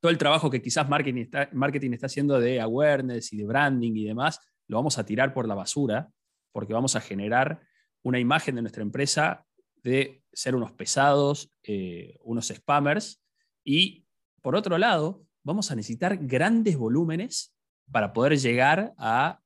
[0.00, 3.92] todo el trabajo que quizás marketing está, marketing está haciendo de awareness y de branding
[3.94, 6.10] y demás, lo vamos a tirar por la basura,
[6.52, 7.60] porque vamos a generar
[8.02, 9.44] una imagen de nuestra empresa
[9.82, 13.22] de ser unos pesados, eh, unos spammers,
[13.64, 14.06] y
[14.42, 17.54] por otro lado, vamos a necesitar grandes volúmenes
[17.90, 19.40] para poder llegar a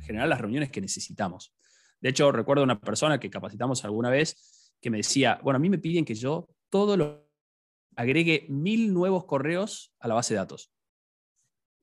[0.00, 1.54] generar las reuniones que necesitamos.
[2.00, 5.68] De hecho, recuerdo una persona que capacitamos alguna vez que me decía, bueno, a mí
[5.68, 7.28] me piden que yo todo lo
[7.96, 10.72] agregue mil nuevos correos a la base de datos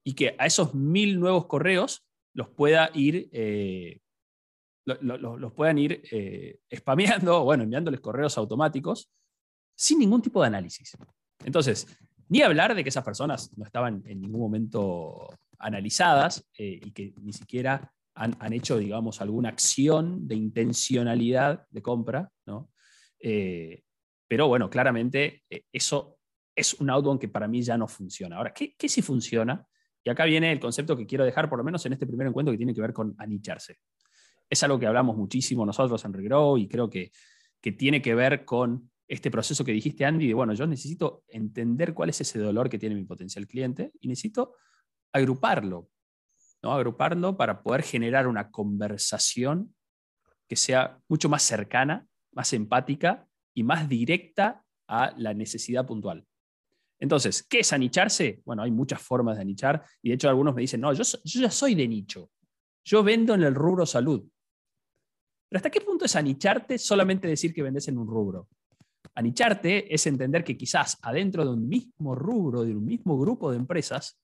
[0.03, 3.99] y que a esos mil nuevos correos los pueda ir, eh,
[4.85, 9.11] los puedan ir eh, spameando, bueno, enviándoles correos automáticos
[9.75, 10.95] sin ningún tipo de análisis.
[11.43, 11.87] Entonces,
[12.29, 15.27] ni hablar de que esas personas no estaban en ningún momento
[15.59, 22.31] analizadas eh, y que ni siquiera han, hecho, digamos, alguna acción de intencionalidad de compra,
[22.47, 22.71] ¿no?
[23.19, 23.83] Eh,
[24.27, 26.17] pero bueno, claramente eh, eso
[26.55, 28.37] es un outbound que para mí ya no funciona.
[28.37, 29.65] Ahora, ¿qué, ¿qué sí funciona?
[30.03, 32.51] Y acá viene el concepto que quiero dejar, por lo menos en este primer encuentro,
[32.51, 33.77] que tiene que ver con anicharse.
[34.49, 37.11] Es algo que hablamos muchísimo nosotros en Regrow y creo que,
[37.61, 41.93] que tiene que ver con este proceso que dijiste, Andy, de, bueno, yo necesito entender
[41.93, 44.55] cuál es ese dolor que tiene mi potencial cliente y necesito
[45.11, 45.89] agruparlo.
[46.61, 46.73] ¿no?
[46.73, 49.75] agruparlo para poder generar una conversación
[50.47, 53.26] que sea mucho más cercana, más empática
[53.57, 56.23] y más directa a la necesidad puntual.
[56.99, 58.43] Entonces, ¿qué es anicharse?
[58.45, 61.41] Bueno, hay muchas formas de anichar y de hecho algunos me dicen, no, yo, yo
[61.41, 62.29] ya soy de nicho,
[62.85, 64.23] yo vendo en el rubro salud.
[65.49, 68.47] Pero ¿hasta qué punto es anicharte solamente decir que vendes en un rubro?
[69.15, 73.57] Anicharte es entender que quizás adentro de un mismo rubro, de un mismo grupo de
[73.57, 74.21] empresas,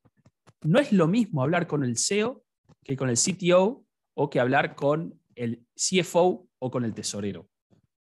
[0.62, 2.44] no es lo mismo hablar con el CEO
[2.84, 7.50] que con el CTO o que hablar con el CFO o con el tesorero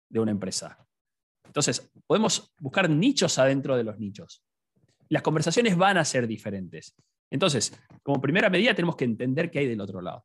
[0.09, 0.86] de una empresa.
[1.57, 4.43] Entonces, podemos buscar nichos adentro de los nichos.
[5.09, 6.93] Las conversaciones van a ser diferentes.
[7.31, 10.23] Entonces, como primera medida tenemos que entender qué hay del otro lado.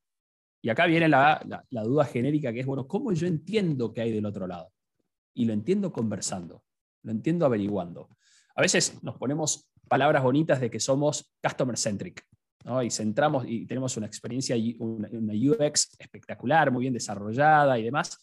[0.60, 4.26] Y acá viene la, duda genérica que es, bueno, ¿cómo yo entiendo que hay del
[4.26, 4.74] otro lado?
[5.32, 6.64] Y lo entiendo conversando,
[7.02, 8.10] lo entiendo averiguando.
[8.54, 12.26] A veces nos ponemos palabras bonitas de que somos customer centric,
[12.84, 18.18] y centramos y tenemos una experiencia, una UX espectacular, muy bien desarrollada y demás,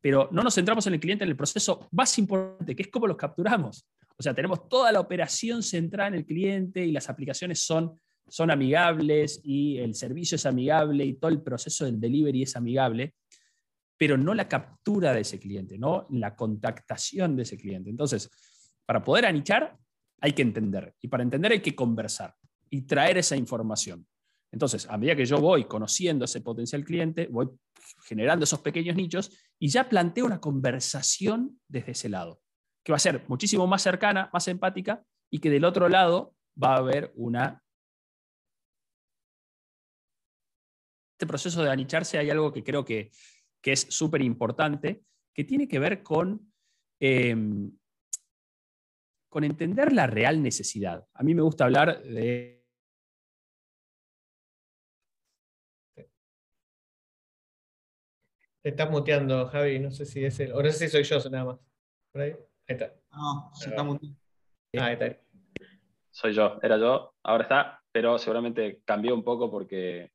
[0.00, 3.06] pero no nos centramos en el cliente en el proceso más importante, que es cómo
[3.06, 3.86] los capturamos.
[4.16, 8.50] O sea, tenemos toda la operación centrada en el cliente y las aplicaciones son, son
[8.50, 13.14] amigables y el servicio es amigable y todo el proceso del delivery es amigable,
[13.96, 17.90] pero no la captura de ese cliente, no la contactación de ese cliente.
[17.90, 18.30] Entonces,
[18.86, 19.76] para poder anichar,
[20.20, 20.94] hay que entender.
[21.00, 22.34] Y para entender hay que conversar
[22.70, 24.06] y traer esa información.
[24.50, 27.48] Entonces, a medida que yo voy conociendo ese potencial cliente, voy
[28.04, 32.40] generando esos pequeños nichos y ya planteo una conversación desde ese lado,
[32.82, 36.74] que va a ser muchísimo más cercana, más empática y que del otro lado va
[36.74, 37.62] a haber una...
[41.14, 43.10] Este proceso de anicharse hay algo que creo que,
[43.64, 45.02] es súper importante,
[45.34, 46.54] que tiene que ver con,
[47.00, 47.70] em,
[49.28, 51.04] con entender la real necesidad.
[51.12, 52.57] A mí me gusta hablar de
[58.62, 59.78] Te estás muteando, Javi.
[59.78, 60.52] No sé si es él.
[60.52, 61.58] O no sé si soy yo nada más.
[62.14, 62.34] ahí.
[62.66, 62.92] está.
[63.12, 64.18] No, se está muteando.
[64.78, 65.28] Ah, ahí está.
[66.10, 70.10] Soy yo, era yo, ahora está, pero seguramente cambió un poco porque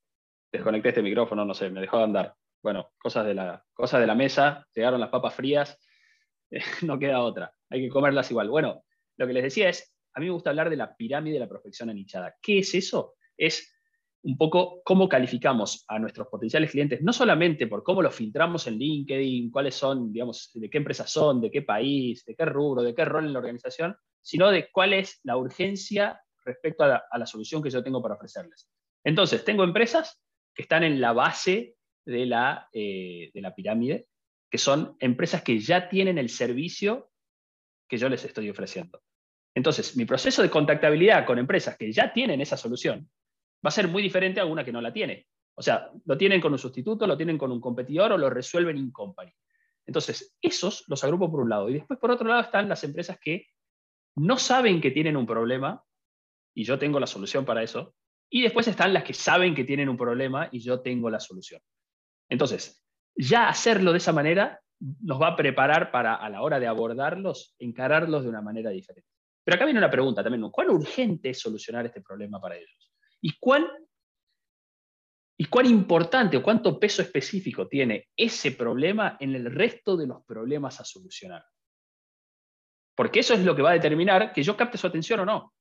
[0.51, 2.35] desconecté este micrófono, no sé, me dejó de andar.
[2.61, 5.79] Bueno, cosas de la, cosas de la mesa, llegaron las papas frías,
[6.81, 8.49] no queda otra, hay que comerlas igual.
[8.49, 8.83] Bueno,
[9.15, 11.47] lo que les decía es, a mí me gusta hablar de la pirámide de la
[11.47, 12.35] prospección anichada.
[12.41, 13.15] ¿Qué es eso?
[13.37, 13.73] Es
[14.23, 18.77] un poco cómo calificamos a nuestros potenciales clientes, no solamente por cómo los filtramos en
[18.77, 22.95] LinkedIn, cuáles son, digamos, de qué empresas son, de qué país, de qué rubro, de
[22.95, 27.61] qué rol en la organización, sino de cuál es la urgencia respecto a la, solución
[27.61, 28.69] que yo tengo para ofrecerles.
[29.03, 30.21] Entonces, tengo empresas
[30.55, 34.07] que están en la base de la, eh, de la pirámide,
[34.49, 37.11] que son empresas que ya tienen el servicio
[37.89, 39.01] que yo les estoy ofreciendo.
[39.53, 43.09] Entonces, mi proceso de contactabilidad con empresas que ya tienen esa solución
[43.63, 45.27] va a ser muy diferente a una que no la tiene.
[45.55, 48.77] O sea, lo tienen con un sustituto, lo tienen con un competidor o lo resuelven
[48.77, 49.31] in company.
[49.85, 51.69] Entonces, esos los agrupo por un lado.
[51.69, 53.47] Y después, por otro lado, están las empresas que
[54.15, 55.83] no saben que tienen un problema
[56.53, 57.95] y yo tengo la solución para eso.
[58.29, 61.61] Y después están las que saben que tienen un problema y yo tengo la solución.
[62.29, 62.83] Entonces,
[63.15, 67.55] ya hacerlo de esa manera nos va a preparar para, a la hora de abordarlos,
[67.59, 69.09] encararlos de una manera diferente.
[69.43, 72.91] Pero acá viene una pregunta también, ¿cuán urgente es solucionar este problema para ellos?
[73.23, 73.65] ¿Y cuán,
[75.39, 80.25] ¿Y cuán importante o cuánto peso específico tiene ese problema en el resto de los
[80.25, 81.43] problemas a solucionar?
[82.95, 85.53] Porque eso es lo que va a determinar que yo capte su atención o no.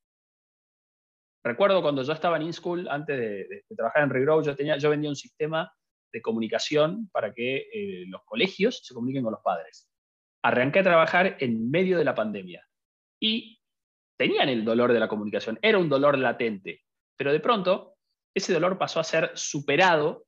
[1.44, 5.10] Recuerdo cuando yo estaba en InSchool, antes de, trabajar en Regrow, yo, tenía, yo vendía
[5.10, 5.72] un sistema
[6.12, 9.88] de comunicación para que eh, los colegios se comuniquen con los padres.
[10.42, 12.66] Arranqué a trabajar en medio de la pandemia
[13.20, 13.60] y
[14.18, 16.82] tenían el dolor de la comunicación, era un dolor latente.
[17.16, 17.96] Pero de pronto,
[18.34, 20.26] ese dolor pasó a ser superado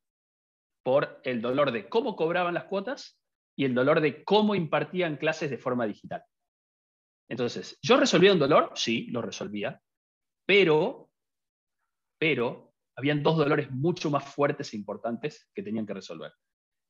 [0.85, 3.19] por el dolor de cómo cobraban las cuotas
[3.57, 6.23] y el dolor de cómo impartían clases de forma digital.
[7.29, 8.73] Entonces, ¿yo resolvía un dolor?
[8.75, 9.81] Sí, lo resolvía,
[10.47, 11.11] pero,
[12.19, 16.33] pero habían dos dolores mucho más fuertes e importantes que tenían que resolver.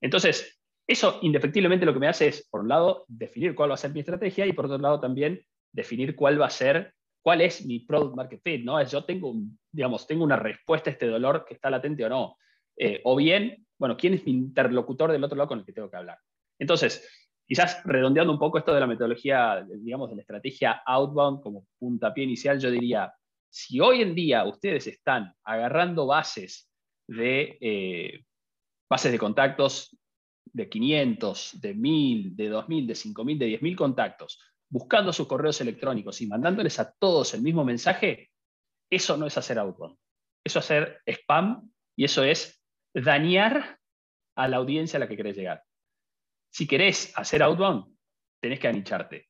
[0.03, 3.79] Entonces, eso indefectiblemente lo que me hace es, por un lado, definir cuál va a
[3.79, 5.41] ser mi estrategia y por otro lado también
[5.73, 8.79] definir cuál va a ser cuál es mi product market fit, ¿no?
[8.79, 9.33] Es yo tengo,
[9.73, 12.37] digamos, tengo una respuesta a este dolor que está latente o no.
[12.77, 15.91] Eh, o bien, bueno, ¿quién es mi interlocutor del otro lado con el que tengo
[15.91, 16.19] que hablar?
[16.59, 17.09] Entonces,
[17.47, 22.25] quizás redondeando un poco esto de la metodología, digamos, de la estrategia outbound como puntapié
[22.25, 23.11] inicial, yo diría,
[23.49, 26.71] si hoy en día ustedes están agarrando bases
[27.09, 28.25] de, eh,
[28.87, 29.97] bases de contactos
[30.45, 34.39] de 500, de 1000, de 2000, de 5000, de 10000 contactos,
[34.75, 38.33] buscando sus correos electrónicos y mandándoles a todos el mismo mensaje,
[38.91, 39.97] eso no es hacer outbound.
[40.45, 42.61] Eso es hacer spam y eso es
[42.93, 43.79] dañar
[44.37, 45.63] a la audiencia a la que querés llegar.
[46.53, 47.97] Si querés hacer outbound,
[48.43, 49.29] tenés que anicharte.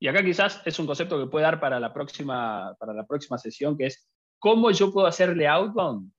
[0.00, 3.36] Y acá quizás es un concepto que puede dar para la próxima, para la próxima
[3.36, 6.10] sesión, que es cómo yo puedo hacerle outbound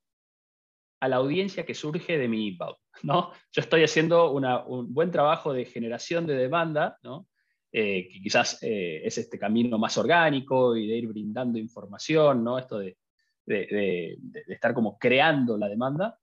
[1.01, 2.77] a la audiencia que surge de mi inbound.
[3.01, 3.31] ¿no?
[3.51, 7.27] Yo estoy haciendo un buen trabajo de generación de demanda, ¿no?
[7.75, 12.59] Eh, que quizás eh, es este camino más orgánico y de ir brindando información, ¿no?
[12.59, 12.99] Esto de,
[14.47, 16.19] estar como creando la demanda,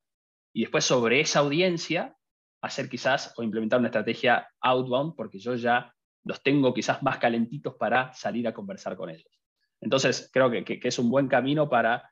[0.52, 2.16] y después sobre esa audiencia
[2.60, 5.92] hacer quizás o implementar una estrategia outbound, porque yo ya
[6.22, 9.40] los tengo quizás más calentitos para salir a conversar con ellos.
[9.80, 12.08] Entonces, creo que, que, es un buen camino para,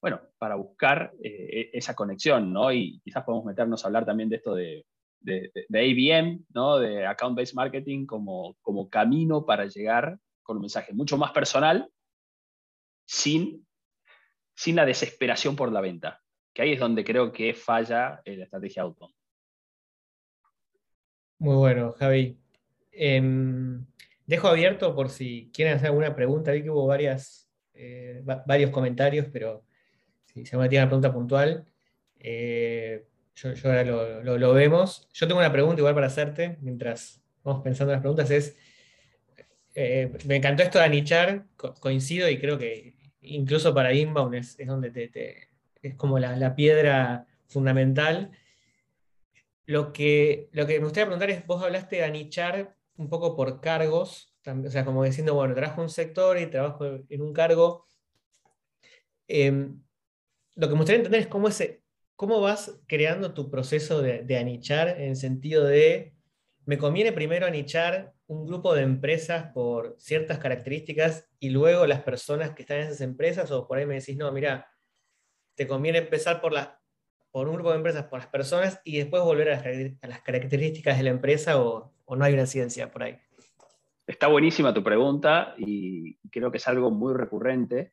[0.00, 2.72] bueno, para buscar eh, e, esa conexión, ¿no?
[2.72, 4.86] Y quizás podemos meternos a hablar también de esto de,
[5.24, 6.78] de, de ABM, ¿no?
[6.78, 11.90] De Account Based Marketing como, como camino para llegar con un mensaje mucho más personal,
[13.06, 13.66] sin,
[14.54, 16.22] sin la desesperación por la venta,
[16.52, 19.12] que ahí es donde creo que falla la estrategia auto.
[21.38, 22.38] Muy bueno, Javi.
[22.92, 23.84] Em,
[24.26, 26.52] dejo abierto por si quieren hacer alguna pregunta.
[26.52, 29.64] Vi que hubo varias, eh, varios comentarios, pero
[30.26, 31.64] si se me tiene una pregunta puntual,
[32.18, 35.08] eh, yo, ahora lo, vemos.
[35.12, 38.56] Yo tengo una pregunta igual para hacerte, mientras vamos pensando en las preguntas, es,
[39.74, 41.46] eh, me encantó esto de anichar,
[41.80, 45.48] coincido y creo que incluso para Inbound es, donde te,
[45.82, 48.30] es como la, piedra fundamental.
[49.66, 53.60] Lo que, lo que me gustaría preguntar es, vos hablaste de anichar un poco por
[53.60, 57.86] cargos, o sea, como diciendo, bueno, trabajo en un sector y trabajo en un cargo.
[59.26, 59.82] Em,
[60.54, 61.83] lo que me gustaría entender es cómo, ese,
[62.16, 66.14] cómo vas creando tu proceso de, anichar en sentido de,
[66.66, 72.50] me conviene primero anichar un grupo de empresas por ciertas características y luego las personas
[72.52, 74.66] que están en esas empresas, o por ahí me decís, no, mira,
[75.56, 76.80] te conviene empezar por, la,
[77.30, 81.04] por un grupo de empresas, por las personas, y después volver a las, características de
[81.04, 83.18] la empresa, o, o no hay una ciencia por ahí.
[84.06, 87.92] Está buenísima tu pregunta y creo que es algo muy recurrente.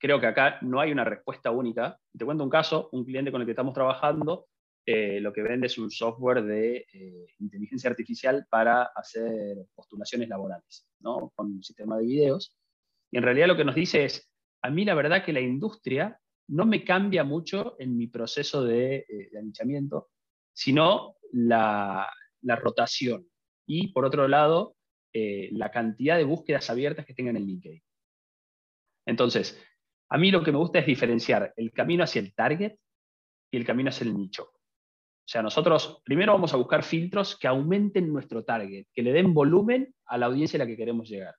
[0.00, 1.98] Creo que acá no hay una respuesta única.
[2.16, 4.48] Te cuento un caso, un cliente con el que estamos trabajando
[4.86, 10.88] eh, lo que vende es un software de eh, inteligencia artificial para hacer postulaciones laborales,
[11.00, 11.32] ¿no?
[11.34, 12.56] con un sistema de videos.
[13.10, 14.28] Y en realidad lo que nos dice es,
[14.62, 19.06] a mí la verdad que la industria no me cambia mucho en mi proceso de,
[19.08, 20.08] eh, anichamiento,
[20.52, 22.08] sino la,
[22.42, 23.28] la, rotación.
[23.66, 24.74] Y por otro lado,
[25.12, 27.82] la cantidad de búsquedas abiertas que tengan en LinkedIn.
[29.06, 29.60] Entonces,
[30.10, 32.74] a mí lo que me gusta es diferenciar el camino hacia el target
[33.50, 34.42] y el camino hacia el nicho.
[34.44, 39.32] O sea, nosotros primero vamos a buscar filtros que aumenten nuestro target, que le den
[39.32, 41.36] volumen a la audiencia a la que queremos llegar.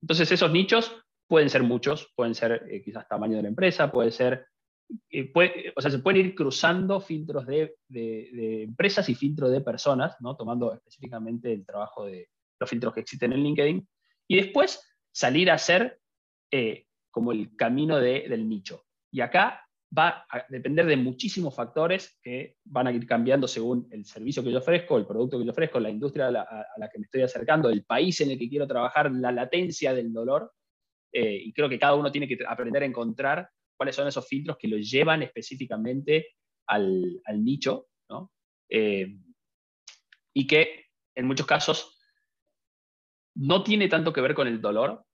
[0.00, 4.10] Entonces, esos nichos pueden ser muchos, pueden ser eh, quizás tamaño de la empresa, puede
[4.10, 4.46] ser,
[5.10, 5.30] eh,
[5.76, 10.34] o sea, se pueden ir cruzando filtros de, empresas y filtros de personas, ¿no?
[10.34, 13.86] tomando específicamente el trabajo de los filtros que existen en LinkedIn,
[14.26, 14.82] y después
[15.12, 16.00] salir a hacer
[16.50, 18.84] eh, como el camino del nicho.
[19.10, 19.64] Y acá
[19.96, 24.50] va a depender de muchísimos factores que van a ir cambiando según el servicio que
[24.50, 27.70] yo ofrezco, el producto que yo ofrezco, la industria a la, que me estoy acercando,
[27.70, 30.52] el país en el que quiero trabajar, la latencia del dolor.
[31.12, 34.58] Eh, y creo que cada uno tiene que aprender a encontrar cuáles son esos filtros
[34.58, 36.34] que lo llevan específicamente
[36.66, 37.88] al, nicho,
[38.68, 39.16] eh,
[40.34, 40.84] y que
[41.14, 41.98] en muchos casos
[43.34, 45.06] no tiene tanto que ver con el dolor,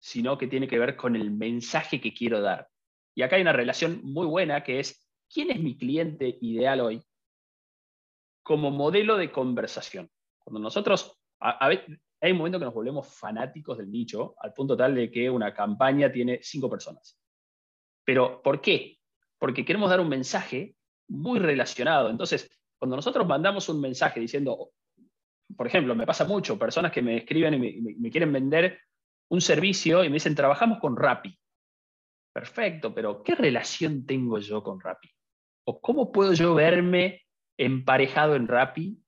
[0.00, 2.68] sino que tiene que ver con el mensaje que quiero dar.
[3.14, 7.02] Y acá hay una relación muy buena que es, ¿quién es mi cliente ideal hoy?
[8.42, 10.10] Como modelo de conversación.
[10.38, 15.10] Cuando nosotros, hay un momento que nos volvemos fanáticos del nicho, al punto tal de
[15.10, 17.18] que una campaña tiene cinco personas.
[18.04, 18.98] Pero, ¿por qué?
[19.38, 20.76] Porque queremos dar un mensaje
[21.08, 22.08] muy relacionado.
[22.08, 24.70] Entonces, cuando nosotros mandamos un mensaje diciendo,
[25.54, 28.80] por ejemplo, me pasa mucho, personas que me escriben y me quieren vender
[29.30, 31.36] un servicio y me dicen, trabajamos con Rappi.
[32.32, 35.08] Perfecto, pero ¿qué relación tengo yo con Rappi?
[35.64, 37.22] ¿O cómo puedo yo verme
[37.56, 39.02] emparejado en Rappi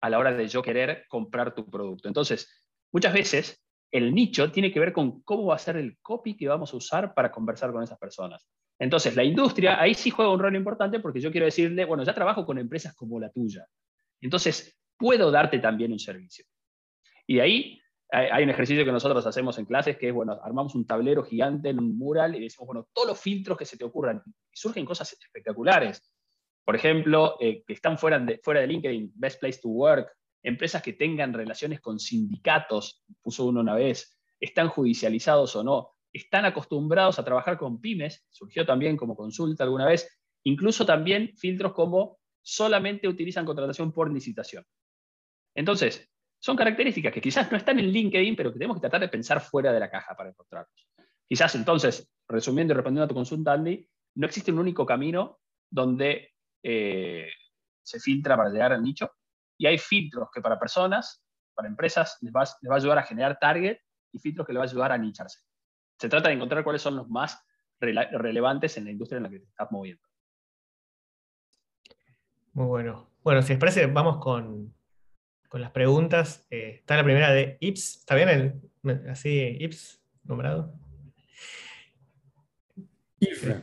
[0.00, 2.08] a la hora de yo querer comprar tu producto?
[2.08, 6.36] Entonces, muchas veces el nicho tiene que ver con cómo va a ser el copy
[6.36, 8.48] que vamos a usar para conversar con esas personas.
[8.78, 12.14] Entonces, la industria ahí sí juega un rol importante porque yo quiero decirle, bueno, ya
[12.14, 13.66] trabajo con empresas como la tuya.
[14.20, 16.44] Entonces, puedo darte también un servicio.
[17.26, 17.81] Y ahí
[18.14, 21.70] hay un ejercicio que nosotros hacemos en clases que es, bueno, armamos un tablero gigante
[21.70, 24.22] en un mural y decimos, bueno, todos los filtros que se te ocurran.
[24.26, 26.12] Y surgen cosas espectaculares.
[26.62, 30.82] Por ejemplo, eh, que están fuera de, fuera de LinkedIn, Best Place to Work, empresas
[30.82, 37.18] que tengan relaciones con sindicatos, puso uno una vez, están judicializados o no, están acostumbrados
[37.18, 43.08] a trabajar con pymes, surgió también como consulta alguna vez, incluso también filtros como solamente
[43.08, 44.66] utilizan contratación por licitación.
[45.54, 46.11] Entonces,
[46.42, 49.40] son características que quizás no están en LinkedIn, pero que tenemos que tratar de pensar
[49.40, 50.88] fuera de la caja para encontrarlos.
[51.24, 55.38] Quizás entonces, resumiendo y respondiendo a tu consulta, Andy, no existe un único camino
[55.70, 57.28] donde eh,
[57.80, 59.12] se filtra para llegar al nicho
[59.56, 61.24] y hay filtros que para personas,
[61.54, 63.78] para empresas, les va, les va a ayudar a generar target
[64.10, 65.38] y filtros que les va a ayudar a nicharse.
[65.96, 67.40] Se trata de encontrar cuáles son los más
[67.78, 70.02] relevantes en la industria en la que te estás moviendo.
[72.52, 73.10] Muy bueno.
[73.22, 74.74] Bueno, si les parece, vamos con,
[75.52, 76.46] con las preguntas.
[76.48, 77.98] Eh, está la primera de Ips.
[77.98, 80.74] ¿Está bien el, así Ips nombrado?
[83.20, 83.62] Ifra.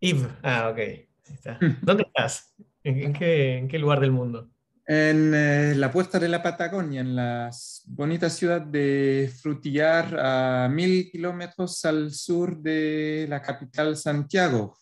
[0.00, 1.58] Yves, ah, ok.
[1.80, 2.54] ¿Dónde estás?
[2.82, 4.50] ¿En qué, lugar del mundo?
[4.86, 7.50] En eh, la puesta de la Patagonia, en la
[7.86, 14.76] bonita ciudad de Frutillar, a mil kilómetros al sur de la capital Santiago.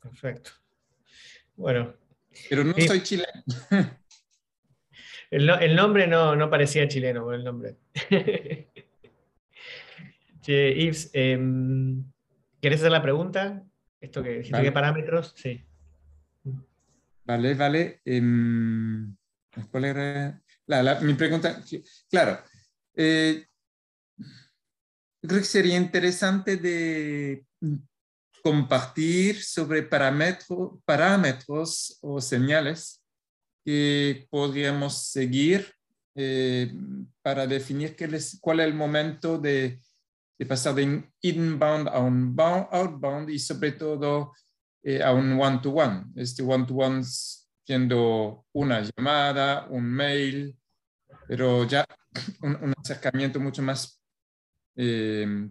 [0.00, 0.52] Perfecto.
[1.54, 1.94] Bueno.
[2.48, 3.44] Pero no soy chileno.
[5.36, 7.76] El, nombre no, parecía chileno por el nombre.
[10.40, 12.10] che, Yves, em,
[12.58, 13.62] ¿querés hacer la pregunta?
[14.00, 15.34] Esto que dijiste, ¿qué parámetros?
[15.36, 15.62] Sí.
[17.26, 18.00] Vale, vale.
[18.06, 19.14] Em,
[19.70, 20.42] ¿Cuál era?
[21.02, 21.62] mi pregunta,
[22.08, 22.38] claro.
[22.94, 23.44] Eh,
[25.20, 27.44] creo que sería interesante de
[28.42, 33.05] compartir sobre parámetros, parámetros o señales
[33.66, 35.66] que podríamos seguir
[36.14, 36.72] eh,
[37.20, 38.08] para definir qué
[38.40, 39.80] cuál es el momento de,
[40.38, 44.32] de, pasar de inbound a un outbound y sobre todo
[44.84, 46.04] eh, a un one-to-one.
[46.14, 47.02] Este one-to-one
[47.66, 50.56] siendo una llamada, un mail,
[51.26, 51.84] pero ya
[52.42, 54.00] un, acercamiento mucho más
[54.76, 55.50] eh,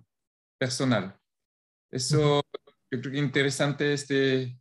[0.58, 1.20] personal.
[1.92, 2.42] Eso
[2.90, 4.58] yo creo que interesante este,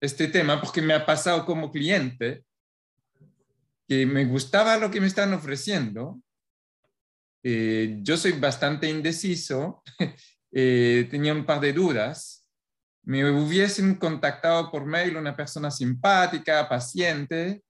[0.00, 2.44] este tema porque me ha pasado como cliente
[3.88, 6.20] que me gustaba lo que me están ofreciendo.
[7.44, 9.82] Eh, yo soy bastante indeciso,
[10.52, 12.46] eh, tenía un par de dudas.
[13.04, 17.62] Me hubiesen contactado por mail una persona simpática, paciente,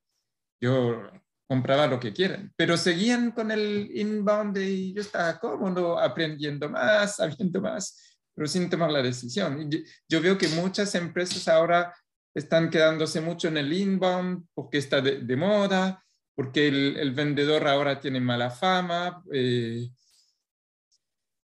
[0.63, 1.11] yo
[1.49, 7.17] compraba lo que quieren, pero seguían con el inbound y yo estaba cómodo, aprendiendo más,
[7.17, 9.69] sabiendo más, pero sin tomar la decisión.
[10.09, 11.93] Yo veo que muchas empresas ahora
[12.35, 16.05] están quedándose mucho en el inbound porque está de, moda,
[16.35, 19.89] porque el, vendedor ahora tiene mala fama, eh,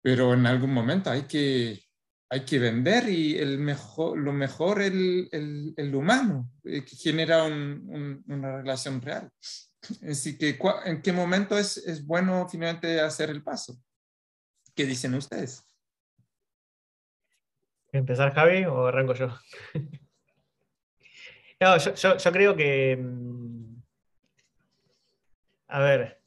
[0.02, 1.84] pero en algún momento hay que,
[2.30, 7.44] hay que vender y el mejor, lo mejor es el, el, humano, eh, que genera
[7.46, 9.32] una relación real.
[10.10, 13.78] Así que, ¿en qué momento es, es bueno finalmente hacer el paso?
[14.76, 15.64] ¿Qué dicen ustedes?
[17.92, 19.30] ¿Empezar Javi o arranco yo?
[21.60, 22.98] no, yo, creo que.
[22.98, 23.82] Mm,
[25.68, 26.22] a ver.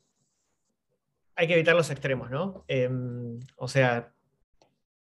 [1.36, 2.64] Hay que evitar los extremos, ¿no?
[2.66, 4.12] Em, o sea,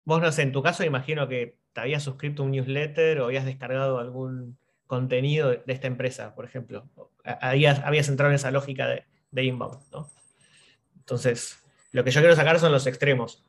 [0.05, 3.45] vos no sé, en tu caso imagino que te habías suscrito un newsletter o habías
[3.45, 6.87] descargado algún contenido de esta empresa, por ejemplo.
[7.23, 10.11] Habías, habías entrado en esa lógica de, de inbound, ¿no?
[10.97, 11.59] Entonces,
[11.91, 13.47] lo que yo quiero sacar son los extremos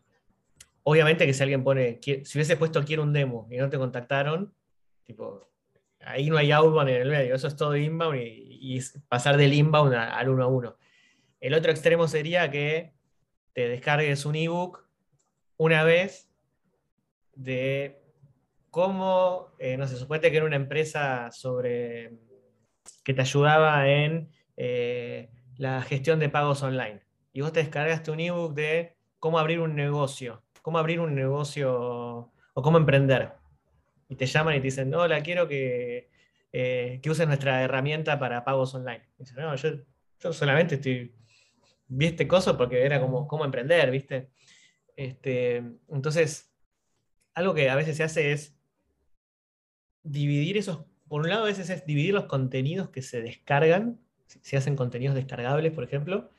[0.88, 4.54] obviamente que si alguien pone, si hubiese puesto quiero un demo y no te contactaron,
[5.04, 5.50] tipo,
[6.08, 9.94] ahí no hay outbound en el medio, eso es todo inbound y, pasar del inbound
[9.94, 10.76] al uno a uno.
[11.40, 12.92] El otro extremo sería que
[13.52, 14.84] te descargues un ebook
[15.56, 16.30] una vez
[17.34, 18.02] de
[18.70, 22.18] cómo, eh, no sé, suponete que era una empresa sobre
[23.04, 27.02] que te ayudaba en eh, la gestión de pagos online.
[27.32, 32.30] Y vos te descargaste un ebook de cómo abrir un negocio cómo abrir un negocio
[32.52, 33.32] o cómo emprender.
[34.08, 36.10] Y te llaman y te dicen, hola, quiero que,
[36.52, 39.02] eh, que uses nuestra herramienta para pagos online.
[39.18, 41.14] Y dicen, no, yo, solamente estoy,
[41.88, 44.30] vi este coso porque era como cómo emprender, ¿viste?
[44.96, 46.50] Este, entonces,
[47.34, 48.58] algo que a veces se hace es
[50.02, 54.56] dividir esos, por un lado a veces es dividir los contenidos que se descargan, si
[54.56, 56.30] hacen contenidos descargables, por ejemplo,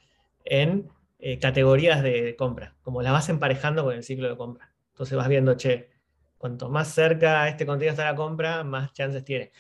[0.45, 0.89] en
[1.20, 4.74] eh, categorías de compra, como las vas emparejando con el ciclo de compra.
[4.91, 5.89] Entonces vas viendo, che,
[6.39, 9.51] cuanto más cerca este contenido está la compra, más chances tiene.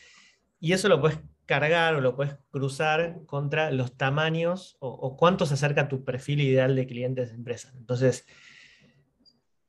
[0.59, 5.55] Y eso lo puedes cargar o lo puedes cruzar contra los tamaños o, cuánto se
[5.55, 7.73] acerca tu perfil ideal de clientes de empresa.
[7.77, 8.25] Entonces,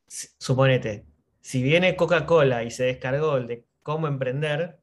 [0.06, 1.06] suponete,
[1.40, 4.78] si viene Coca-Cola y se descargó el de cómo emprender,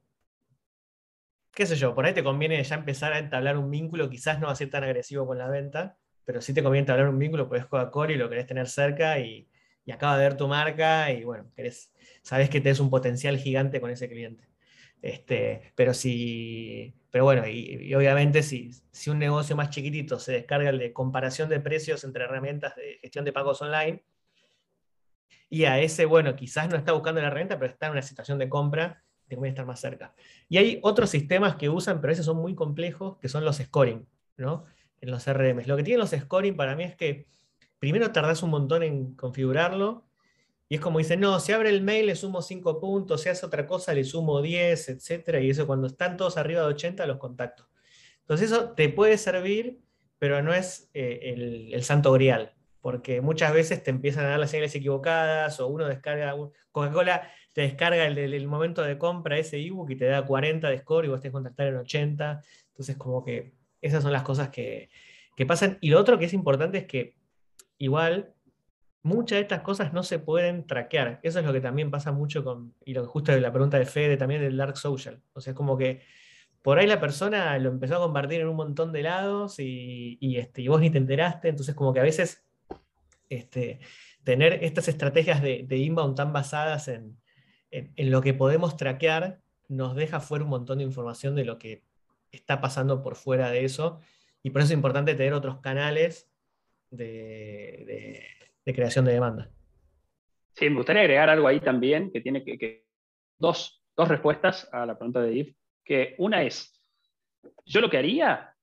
[1.51, 4.47] qué sé yo, por ahí te conviene ya empezar a entablar un vínculo, quizás no
[4.47, 7.47] va a ser tan agresivo con la venta, pero si te conviene hablar un vínculo,
[7.47, 9.47] puedes Coca-Cola y lo querés tener cerca y,
[9.91, 11.51] acaba de ver tu marca y bueno,
[12.21, 14.47] sabes que tenés un potencial gigante con ese cliente.
[15.01, 20.69] Este, pero si, pero bueno, y, obviamente si, si, un negocio más chiquitito se descarga
[20.71, 24.03] el de comparación de precios entre herramientas de gestión de pagos online,
[25.49, 28.37] y a ese, bueno, quizás no está buscando la renta, pero está en una situación
[28.37, 30.13] de compra, te conviene estar más cerca.
[30.49, 34.05] Y hay otros sistemas que usan, pero esos son muy complejos, que son los scoring,
[34.35, 34.65] ¿no?
[35.01, 35.67] en los RMs.
[35.67, 37.27] Lo que tienen los scoring para mí es que
[37.79, 40.07] primero tardás un montón en configurarlo
[40.69, 43.45] y es como dicen, no, si abre el mail le sumo 5 puntos, si hace
[43.45, 45.41] otra cosa le sumo 10, etc.
[45.41, 47.67] Y eso cuando están todos arriba de 80 los contacto.
[48.21, 49.79] Entonces eso te puede servir,
[50.19, 52.53] pero no es eh, el, santo grial.
[52.81, 56.35] porque muchas veces te empiezan a dar las señales equivocadas o uno descarga,
[56.71, 60.77] Coca-Cola te descarga el, el, momento de compra ese ebook y te da 40 de
[60.79, 62.41] score y vos tenés que contactar en 80.
[62.69, 64.89] Entonces, como que esas son las cosas que,
[65.35, 65.77] que pasan.
[65.81, 67.15] Y lo otro que es importante es que
[67.77, 68.33] igual
[69.03, 71.19] muchas de estas cosas no se pueden traquear.
[71.23, 73.85] Eso es lo que también pasa mucho con, y lo que justo la pregunta de
[73.85, 75.21] Fede también del Dark Social.
[75.33, 76.01] O sea, es como que
[76.61, 80.61] por ahí la persona lo empezó a compartir en un montón de lados y, este,
[80.61, 81.47] y vos ni te enteraste.
[81.47, 82.45] Entonces, como que a veces
[83.29, 83.79] este,
[84.23, 87.17] tener estas estrategias de, inbound tan basadas en,
[87.95, 91.83] lo que podemos traquear nos deja fuera un montón de información de lo que
[92.31, 94.01] está pasando por fuera de eso.
[94.43, 96.29] Y por eso es importante tener otros canales
[96.89, 98.25] de,
[98.65, 99.49] creación de demanda.
[100.53, 102.85] Sí, me gustaría agregar algo ahí también, que tiene que,
[103.37, 106.81] dos, dos, respuestas a la pregunta de Yves, que una es,
[107.65, 108.55] yo lo que haría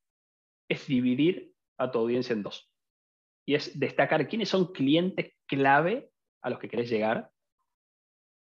[0.69, 2.71] es dividir a tu audiencia en dos
[3.47, 6.11] y es destacar quiénes son clientes clave
[6.43, 7.31] a los que querés llegar,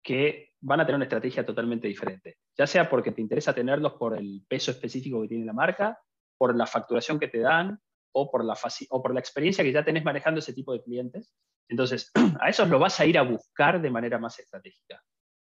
[0.03, 4.17] que van a tener una estrategia totalmente diferente, ya sea porque te interesa tenerlos por
[4.17, 5.99] el peso específico que tiene la marca,
[6.39, 7.81] por la facturación que te dan
[8.19, 8.57] o por la,
[8.91, 11.35] o por la experiencia que ya tenés manejando ese tipo de clientes.
[11.69, 12.11] Entonces,
[12.41, 15.03] a esos lo vas a ir a buscar de manera más estratégica.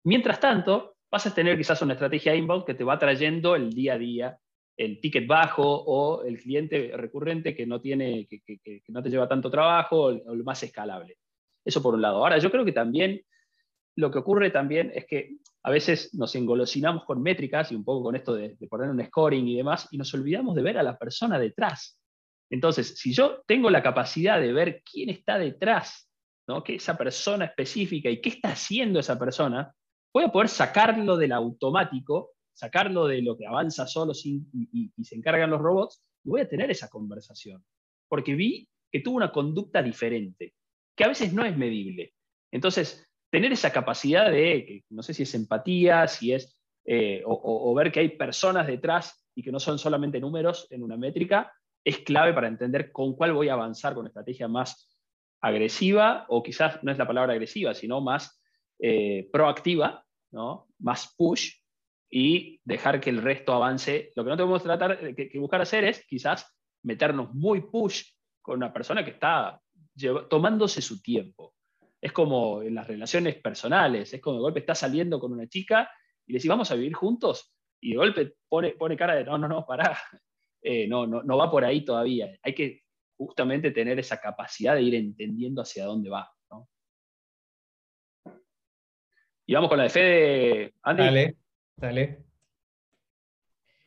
[0.06, 3.94] Mientras tanto, vas a tener quizás una estrategia inbound que te va trayendo el día
[3.94, 4.38] a día
[4.76, 9.52] el ticket bajo o el cliente recurrente que no, tiene, que, no te lleva tanto
[9.52, 11.18] trabajo o el más escalable.
[11.64, 12.18] Eso por un lado.
[12.18, 13.22] Ahora, yo creo que también
[13.96, 18.04] lo que ocurre también es que a veces nos engolosinamos con métricas y un poco
[18.04, 20.98] con esto de, poner un scoring y demás, y nos olvidamos de ver a la
[20.98, 22.00] persona detrás.
[22.54, 26.10] Entonces, si yo tengo la capacidad de ver quién está detrás,
[26.48, 26.64] ¿no?
[26.64, 29.74] que esa persona específica y qué está haciendo esa persona,
[30.14, 35.16] voy a poder sacarlo del automático sacarlo de lo que avanza solo sin, y, se
[35.16, 37.64] encargan los robots, y voy a tener esa conversación.
[38.08, 40.54] Porque vi que tuvo una conducta diferente,
[40.96, 42.14] que a veces no es medible.
[42.52, 47.92] Entonces, tener esa capacidad de, no sé si es empatía, si es, eh, o, ver
[47.92, 51.52] que hay personas detrás y que no son solamente números en una métrica,
[51.84, 54.90] es clave para entender con cuál voy a avanzar con estrategia más
[55.42, 58.42] agresiva, o quizás no es la palabra agresiva, sino más
[58.80, 60.68] eh, proactiva, ¿no?
[60.80, 61.52] más push,
[62.10, 64.12] y dejar que el resto avance.
[64.16, 68.04] Lo que no tenemos que tratar, que, buscar hacer es quizás meternos muy push
[68.42, 69.60] con una persona que está
[70.30, 71.56] tomándose su tiempo.
[72.00, 75.90] Es como en las relaciones personales, es como de golpe está saliendo con una chica
[76.26, 79.38] y le decís, vamos a vivir juntos, y de golpe pone, pone cara de, no,
[79.38, 79.98] no, no, pará,
[80.64, 82.38] eh, no, no, no va por ahí todavía.
[82.42, 82.84] Hay que
[83.18, 86.30] justamente tener esa capacidad de ir entendiendo hacia dónde va.
[89.46, 91.36] Y vamos con la de Fede, Andy.
[91.76, 92.24] Dale.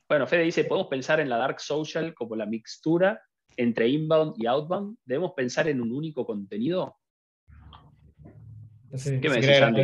[0.06, 3.22] Bueno, Fede dice, ¿podemos pensar en la Dark Social como la mixtura
[3.56, 4.98] entre inbound y outbound?
[5.04, 6.98] ¿Debemos pensar en un único contenido?
[8.90, 9.82] ¿Qué me decís, Andy?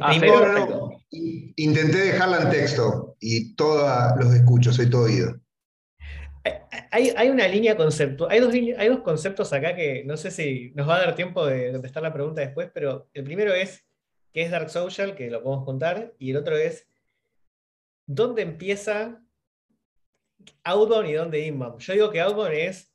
[0.00, 0.14] Ah,
[1.56, 5.34] intenté dejarla en texto y todos los escucho, soy todo oído.
[6.90, 10.88] Hay, una línea conceptual, hay dos, hay dos conceptos acá que no sé si nos
[10.88, 13.84] va a dar tiempo de contestar la pregunta después, pero el primero es
[14.34, 15.14] ¿Qué es Dark Social?
[15.14, 16.12] Que lo podemos contar.
[16.18, 16.88] Y el otro es,
[18.04, 19.22] ¿dónde empieza
[20.64, 21.78] Outbound y dónde Inbound?
[21.78, 22.92] Yo digo que Outbound es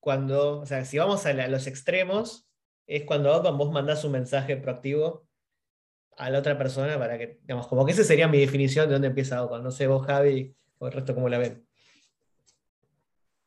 [0.00, 2.48] cuando, o sea, si vamos a, los extremos,
[2.88, 5.28] es cuando Outbound vos mandás un mensaje proactivo
[6.20, 9.08] a la otra persona para que, digamos, como que esa sería mi definición de dónde
[9.08, 9.64] empieza Outbound.
[9.64, 11.66] No sé vos, Javi, o el resto cómo la ven.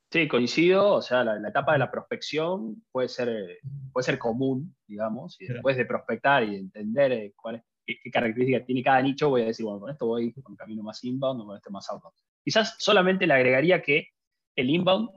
[0.10, 3.60] Sí, coincido, o sea, la, etapa de la prospección puede ser,
[3.92, 8.84] puede ser común, digamos, y después de prospectar y entender eh, cuál qué, características tiene
[8.84, 11.56] cada nicho, voy a decir, bueno, con esto voy con camino más inbound o con
[11.56, 12.16] este más outbound.
[12.44, 14.10] Quizás solamente le agregaría que
[14.56, 15.10] el inbound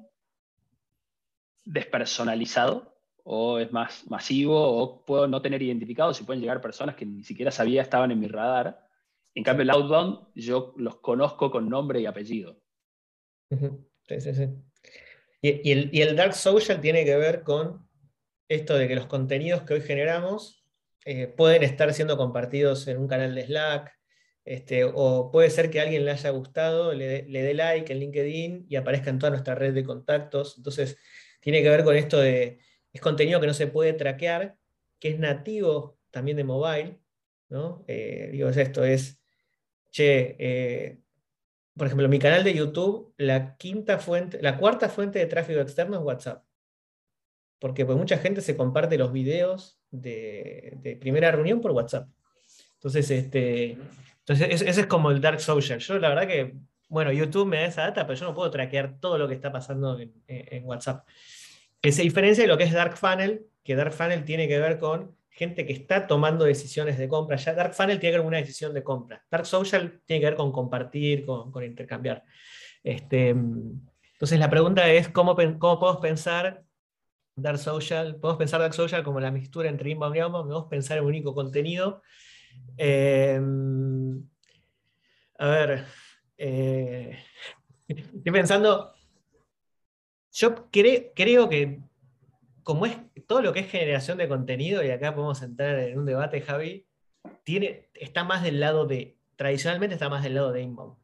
[1.64, 2.95] despersonalizado
[3.28, 7.24] o es más masivo o puedo no tener identificado si pueden llegar personas que ni
[7.24, 8.86] siquiera sabía estaban en mi radar.
[9.34, 12.60] En cambio, el outbound yo los conozco con nombre y apellido.
[13.50, 14.48] Sí, sí, sí.
[15.42, 17.88] Y, el, dark social tiene que ver con
[18.48, 20.64] esto de que los contenidos que hoy generamos
[21.04, 23.92] eh, pueden estar siendo compartidos en un canal de Slack,
[24.44, 28.66] este, o puede ser que a alguien le haya gustado, le, dé like en LinkedIn
[28.68, 30.54] y aparezca en toda nuestra red de contactos.
[30.56, 30.96] Entonces,
[31.40, 32.60] tiene que ver con esto de,
[32.96, 34.56] es contenido que no se puede traquear,
[34.98, 36.98] que es nativo también de mobile,
[37.48, 37.84] ¿no?
[37.86, 39.20] Eh, digo, es esto, es,
[39.90, 40.98] che, eh,
[41.76, 45.98] por ejemplo, mi canal de YouTube, la quinta fuente, la cuarta fuente de tráfico externo
[45.98, 46.44] es WhatsApp.
[47.58, 52.08] Porque pues, mucha gente se comparte los videos de, primera reunión por WhatsApp.
[52.74, 53.78] Entonces, este,
[54.20, 55.78] entonces ese es como el dark social.
[55.78, 56.56] Yo la verdad que,
[56.88, 59.52] bueno, YouTube me da esa data, pero yo no puedo traquear todo lo que está
[59.52, 61.06] pasando en, WhatsApp.
[61.86, 64.76] Que se diferencia de lo que es Dark Funnel, que Dark Funnel tiene que ver
[64.80, 67.36] con gente que está tomando decisiones de compra.
[67.36, 69.24] Ya Dark Funnel tiene que ver con una decisión de compra.
[69.30, 72.24] Dark Social tiene que ver con compartir, con, intercambiar.
[72.82, 76.64] Este, entonces la pregunta es, ¿cómo, podemos pensar
[77.36, 78.16] Dark Social?
[78.16, 81.10] Podemos pensar Dark Social como la mixtura entre inbound y outbound, podemos pensar en un
[81.10, 82.02] único contenido.
[82.76, 83.40] Eh,
[85.38, 85.84] a ver,
[86.36, 87.16] eh,
[87.86, 88.95] estoy pensando,
[90.36, 91.80] yo creo que
[92.62, 96.04] como es todo lo que es generación de contenido, y acá podemos entrar en un
[96.04, 96.86] debate, Javi,
[97.42, 100.96] tiene, está más del lado de, tradicionalmente está más del lado de inbound.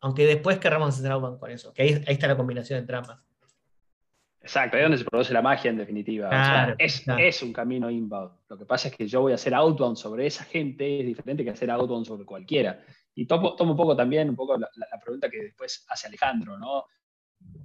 [0.00, 3.20] Aunque después querramos hacer outbound con eso, que ahí, ahí está la combinación de trampas.
[4.40, 6.74] Exacto, ahí es donde se produce la magia en definitiva.
[6.78, 8.32] es, un camino inbound.
[8.48, 11.44] Lo que pasa es que yo voy a hacer outbound sobre esa gente, es diferente
[11.44, 12.84] que hacer outbound sobre cualquiera.
[13.14, 14.68] Y tomo, tomo un poco también un poco la,
[15.02, 16.86] pregunta que después hace Alejandro, ¿no?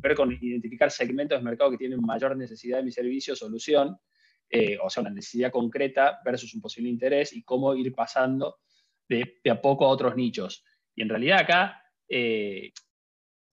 [0.01, 3.97] Ver con identificar segmentos de mercado que tienen mayor necesidad de mi servicio solución,
[4.49, 8.57] eh, o sea, una necesidad concreta versus un posible interés y cómo ir pasando
[9.07, 10.63] de, a poco a otros nichos.
[10.95, 12.71] Y en realidad acá eh,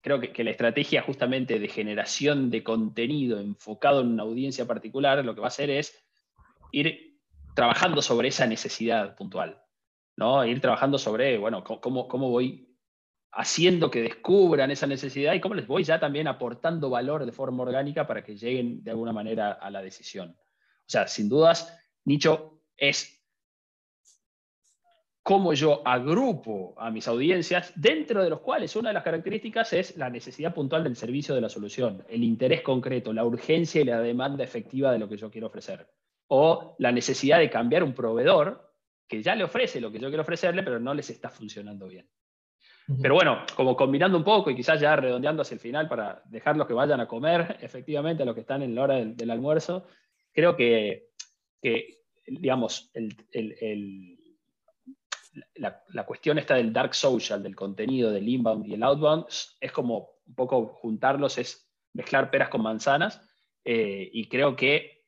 [0.01, 5.35] creo que, la estrategia justamente de generación de contenido enfocado en una audiencia particular lo
[5.35, 6.03] que va a hacer es
[6.71, 7.19] ir
[7.55, 9.61] trabajando sobre esa necesidad puntual,
[10.15, 10.45] ¿no?
[10.45, 12.66] Ir trabajando sobre, bueno, cómo, cómo voy
[13.31, 17.63] haciendo que descubran esa necesidad y cómo les voy ya también aportando valor de forma
[17.63, 20.35] orgánica para que lleguen de alguna manera a la decisión.
[20.39, 23.17] O sea, sin dudas, nicho es
[25.27, 29.97] cómo yo agrupo a mis audiencias, dentro de los cuales una de las características es
[29.97, 33.99] la necesidad puntual del servicio de la solución, el interés concreto, la urgencia y la
[33.99, 35.85] demanda efectiva de lo que yo quiero ofrecer.
[36.27, 38.73] O la necesidad de cambiar un proveedor
[39.05, 42.07] que ya le ofrece lo que yo quiero ofrecerle, pero no les está funcionando bien.
[43.01, 46.67] Pero bueno, como combinando un poco y quizás ya redondeando hacia el final para dejarlos
[46.67, 49.87] que vayan a comer efectivamente a los que están en la hora del, almuerzo,
[50.31, 51.09] creo que,
[52.25, 54.17] digamos, el
[55.55, 59.25] la, cuestión esta del dark social, del contenido, del inbound y el outbound,
[59.59, 63.21] es como un poco juntarlos, es mezclar peras con manzanas.
[63.63, 65.05] Eh, y creo que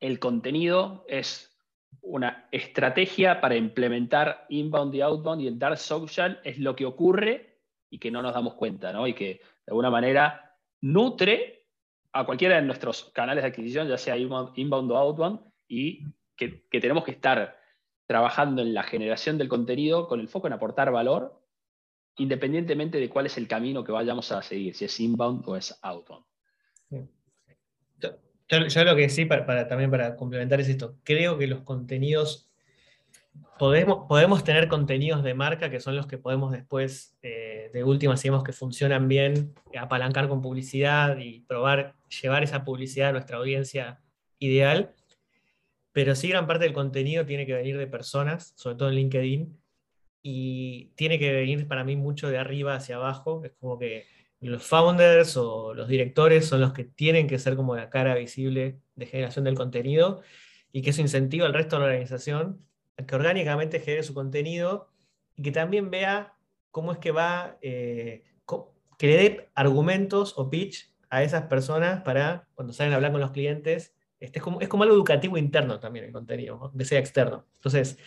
[0.00, 1.51] el contenido es
[2.00, 7.60] una estrategia para implementar inbound y outbound y el dark social es lo que ocurre
[7.90, 9.06] y que no nos damos cuenta, ¿no?
[9.06, 11.66] Y que de alguna manera nutre
[12.12, 16.04] a cualquiera de nuestros canales de adquisición, ya sea inbound, o outbound, y
[16.36, 17.58] que, que tenemos que estar
[18.06, 21.40] trabajando en la generación del contenido con el foco en aportar valor,
[22.16, 25.78] independientemente de cuál es el camino que vayamos a seguir, si es inbound o es
[25.82, 26.24] outbound.
[28.68, 32.50] Yo, lo que sí, para, también para complementar es esto, creo que los contenidos,
[33.58, 38.18] podemos, podemos tener contenidos de marca que son los que podemos después, eh, de última,
[38.18, 43.38] si vemos que funcionan bien, apalancar con publicidad y probar, llevar esa publicidad a nuestra
[43.38, 44.02] audiencia
[44.38, 44.94] ideal,
[45.92, 49.58] pero sí gran parte del contenido tiene que venir de personas, sobre todo en LinkedIn,
[50.22, 53.42] y tiene que venir para mí mucho de arriba hacia abajo.
[53.44, 54.04] Es como que
[54.48, 58.78] los founders o los directores son los que tienen que ser como la cara visible
[58.96, 60.22] de generación del contenido
[60.72, 62.60] y que eso incentiva al resto de la organización
[62.96, 64.90] a que orgánicamente genere su contenido
[65.36, 66.34] y que también vea
[66.70, 68.24] cómo es que va, eh,
[68.98, 73.20] que le dé argumentos o pitch a esas personas para cuando salen a hablar con
[73.20, 77.00] los clientes este, es, como, es como algo educativo interno también el contenido, aunque sea
[77.00, 77.44] externo.
[77.56, 77.98] Entonces,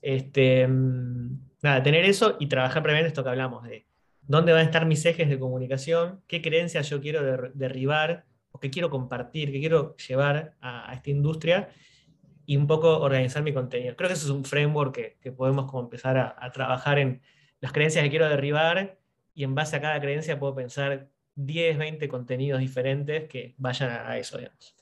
[0.00, 3.86] este, mm, nada, tener eso y trabajar previamente esto que hablamos de
[4.28, 8.70] dónde van a estar mis ejes de comunicación, qué creencias yo quiero derribar o qué
[8.70, 11.70] quiero compartir, qué quiero llevar a, esta industria
[12.46, 13.96] y un poco organizar mi contenido.
[13.96, 17.22] Creo que eso es un framework que, podemos como empezar a, a, trabajar en
[17.60, 18.98] las creencias que quiero derribar
[19.34, 24.10] y en base a cada creencia puedo pensar 10, 20 contenidos diferentes que vayan a,
[24.10, 24.74] a eso, digamos.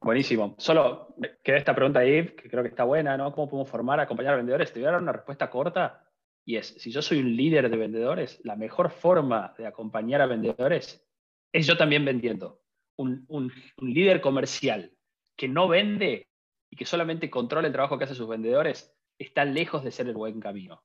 [0.00, 0.54] Buenísimo.
[0.58, 3.32] Solo queda esta pregunta ahí, que creo que está buena, ¿no?
[3.32, 4.72] ¿Cómo podemos formar, acompañar a vendedores?
[4.72, 6.07] Te voy a dar una respuesta corta
[6.48, 10.26] y es, si yo soy un líder de vendedores, la mejor forma de acompañar a
[10.26, 11.06] vendedores
[11.52, 12.62] es yo también vendiendo.
[12.96, 14.96] Un, un, líder comercial
[15.36, 16.26] que no vende
[16.70, 20.14] y que solamente controla el trabajo que hacen sus vendedores está lejos de ser el
[20.14, 20.82] buen camino.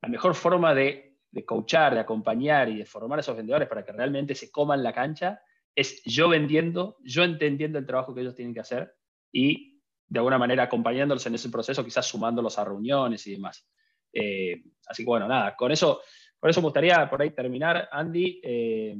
[0.00, 3.84] La mejor forma de, de coachar, de acompañar y de formar a esos vendedores para
[3.84, 5.42] que realmente se coman la cancha
[5.74, 8.94] es yo vendiendo, yo entendiendo el trabajo que ellos tienen que hacer
[9.32, 13.68] y de alguna manera acompañándolos en ese proceso, quizás sumándolos a reuniones y demás.
[14.12, 16.00] Eh, así que bueno, nada, con eso,
[16.38, 18.40] por eso me gustaría por ahí terminar, Andy.
[18.42, 18.96] Eh,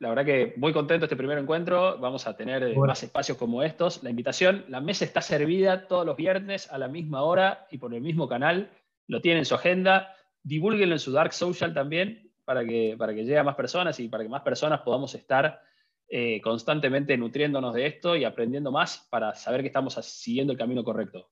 [0.00, 1.98] la verdad que muy contento este primer encuentro.
[1.98, 4.02] Vamos a tener más espacios como estos.
[4.02, 7.92] La invitación, la mesa está servida todos los viernes a la misma hora y por
[7.92, 8.70] el mismo canal.
[9.06, 10.16] Lo tiene en su agenda.
[10.42, 14.08] Divúlguenlo en su Dark Social también para que, para que llegue a más personas y
[14.08, 15.60] para que más personas podamos estar
[16.08, 20.82] eh, constantemente nutriéndonos de esto y aprendiendo más para saber que estamos siguiendo el camino
[20.82, 21.30] correcto.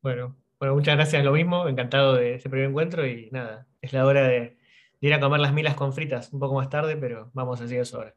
[0.00, 4.04] Bueno, bueno, muchas gracias, lo mismo, encantado de ese primer encuentro y nada, es la
[4.04, 4.58] hora de,
[5.00, 7.98] ir a comer las milas con fritas un poco más tarde, pero vamos así eso
[7.98, 8.14] ahora.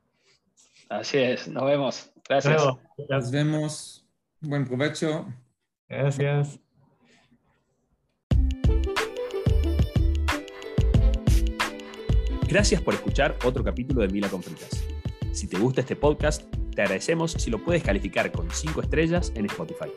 [0.89, 2.11] Así es, nos vemos.
[2.27, 2.63] Gracias.
[3.09, 4.05] Nos vemos.
[4.41, 5.25] Buen provecho.
[5.87, 6.59] Gracias.
[12.47, 14.83] Gracias por escuchar otro capítulo de Mila con Fritas.
[15.31, 16.43] Si te gusta este podcast,
[16.75, 19.89] te agradecemos si lo puedes calificar con 5 estrellas en Spotify.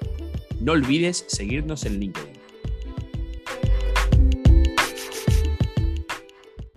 [0.65, 2.44] No olvides seguirnos en LinkedIn.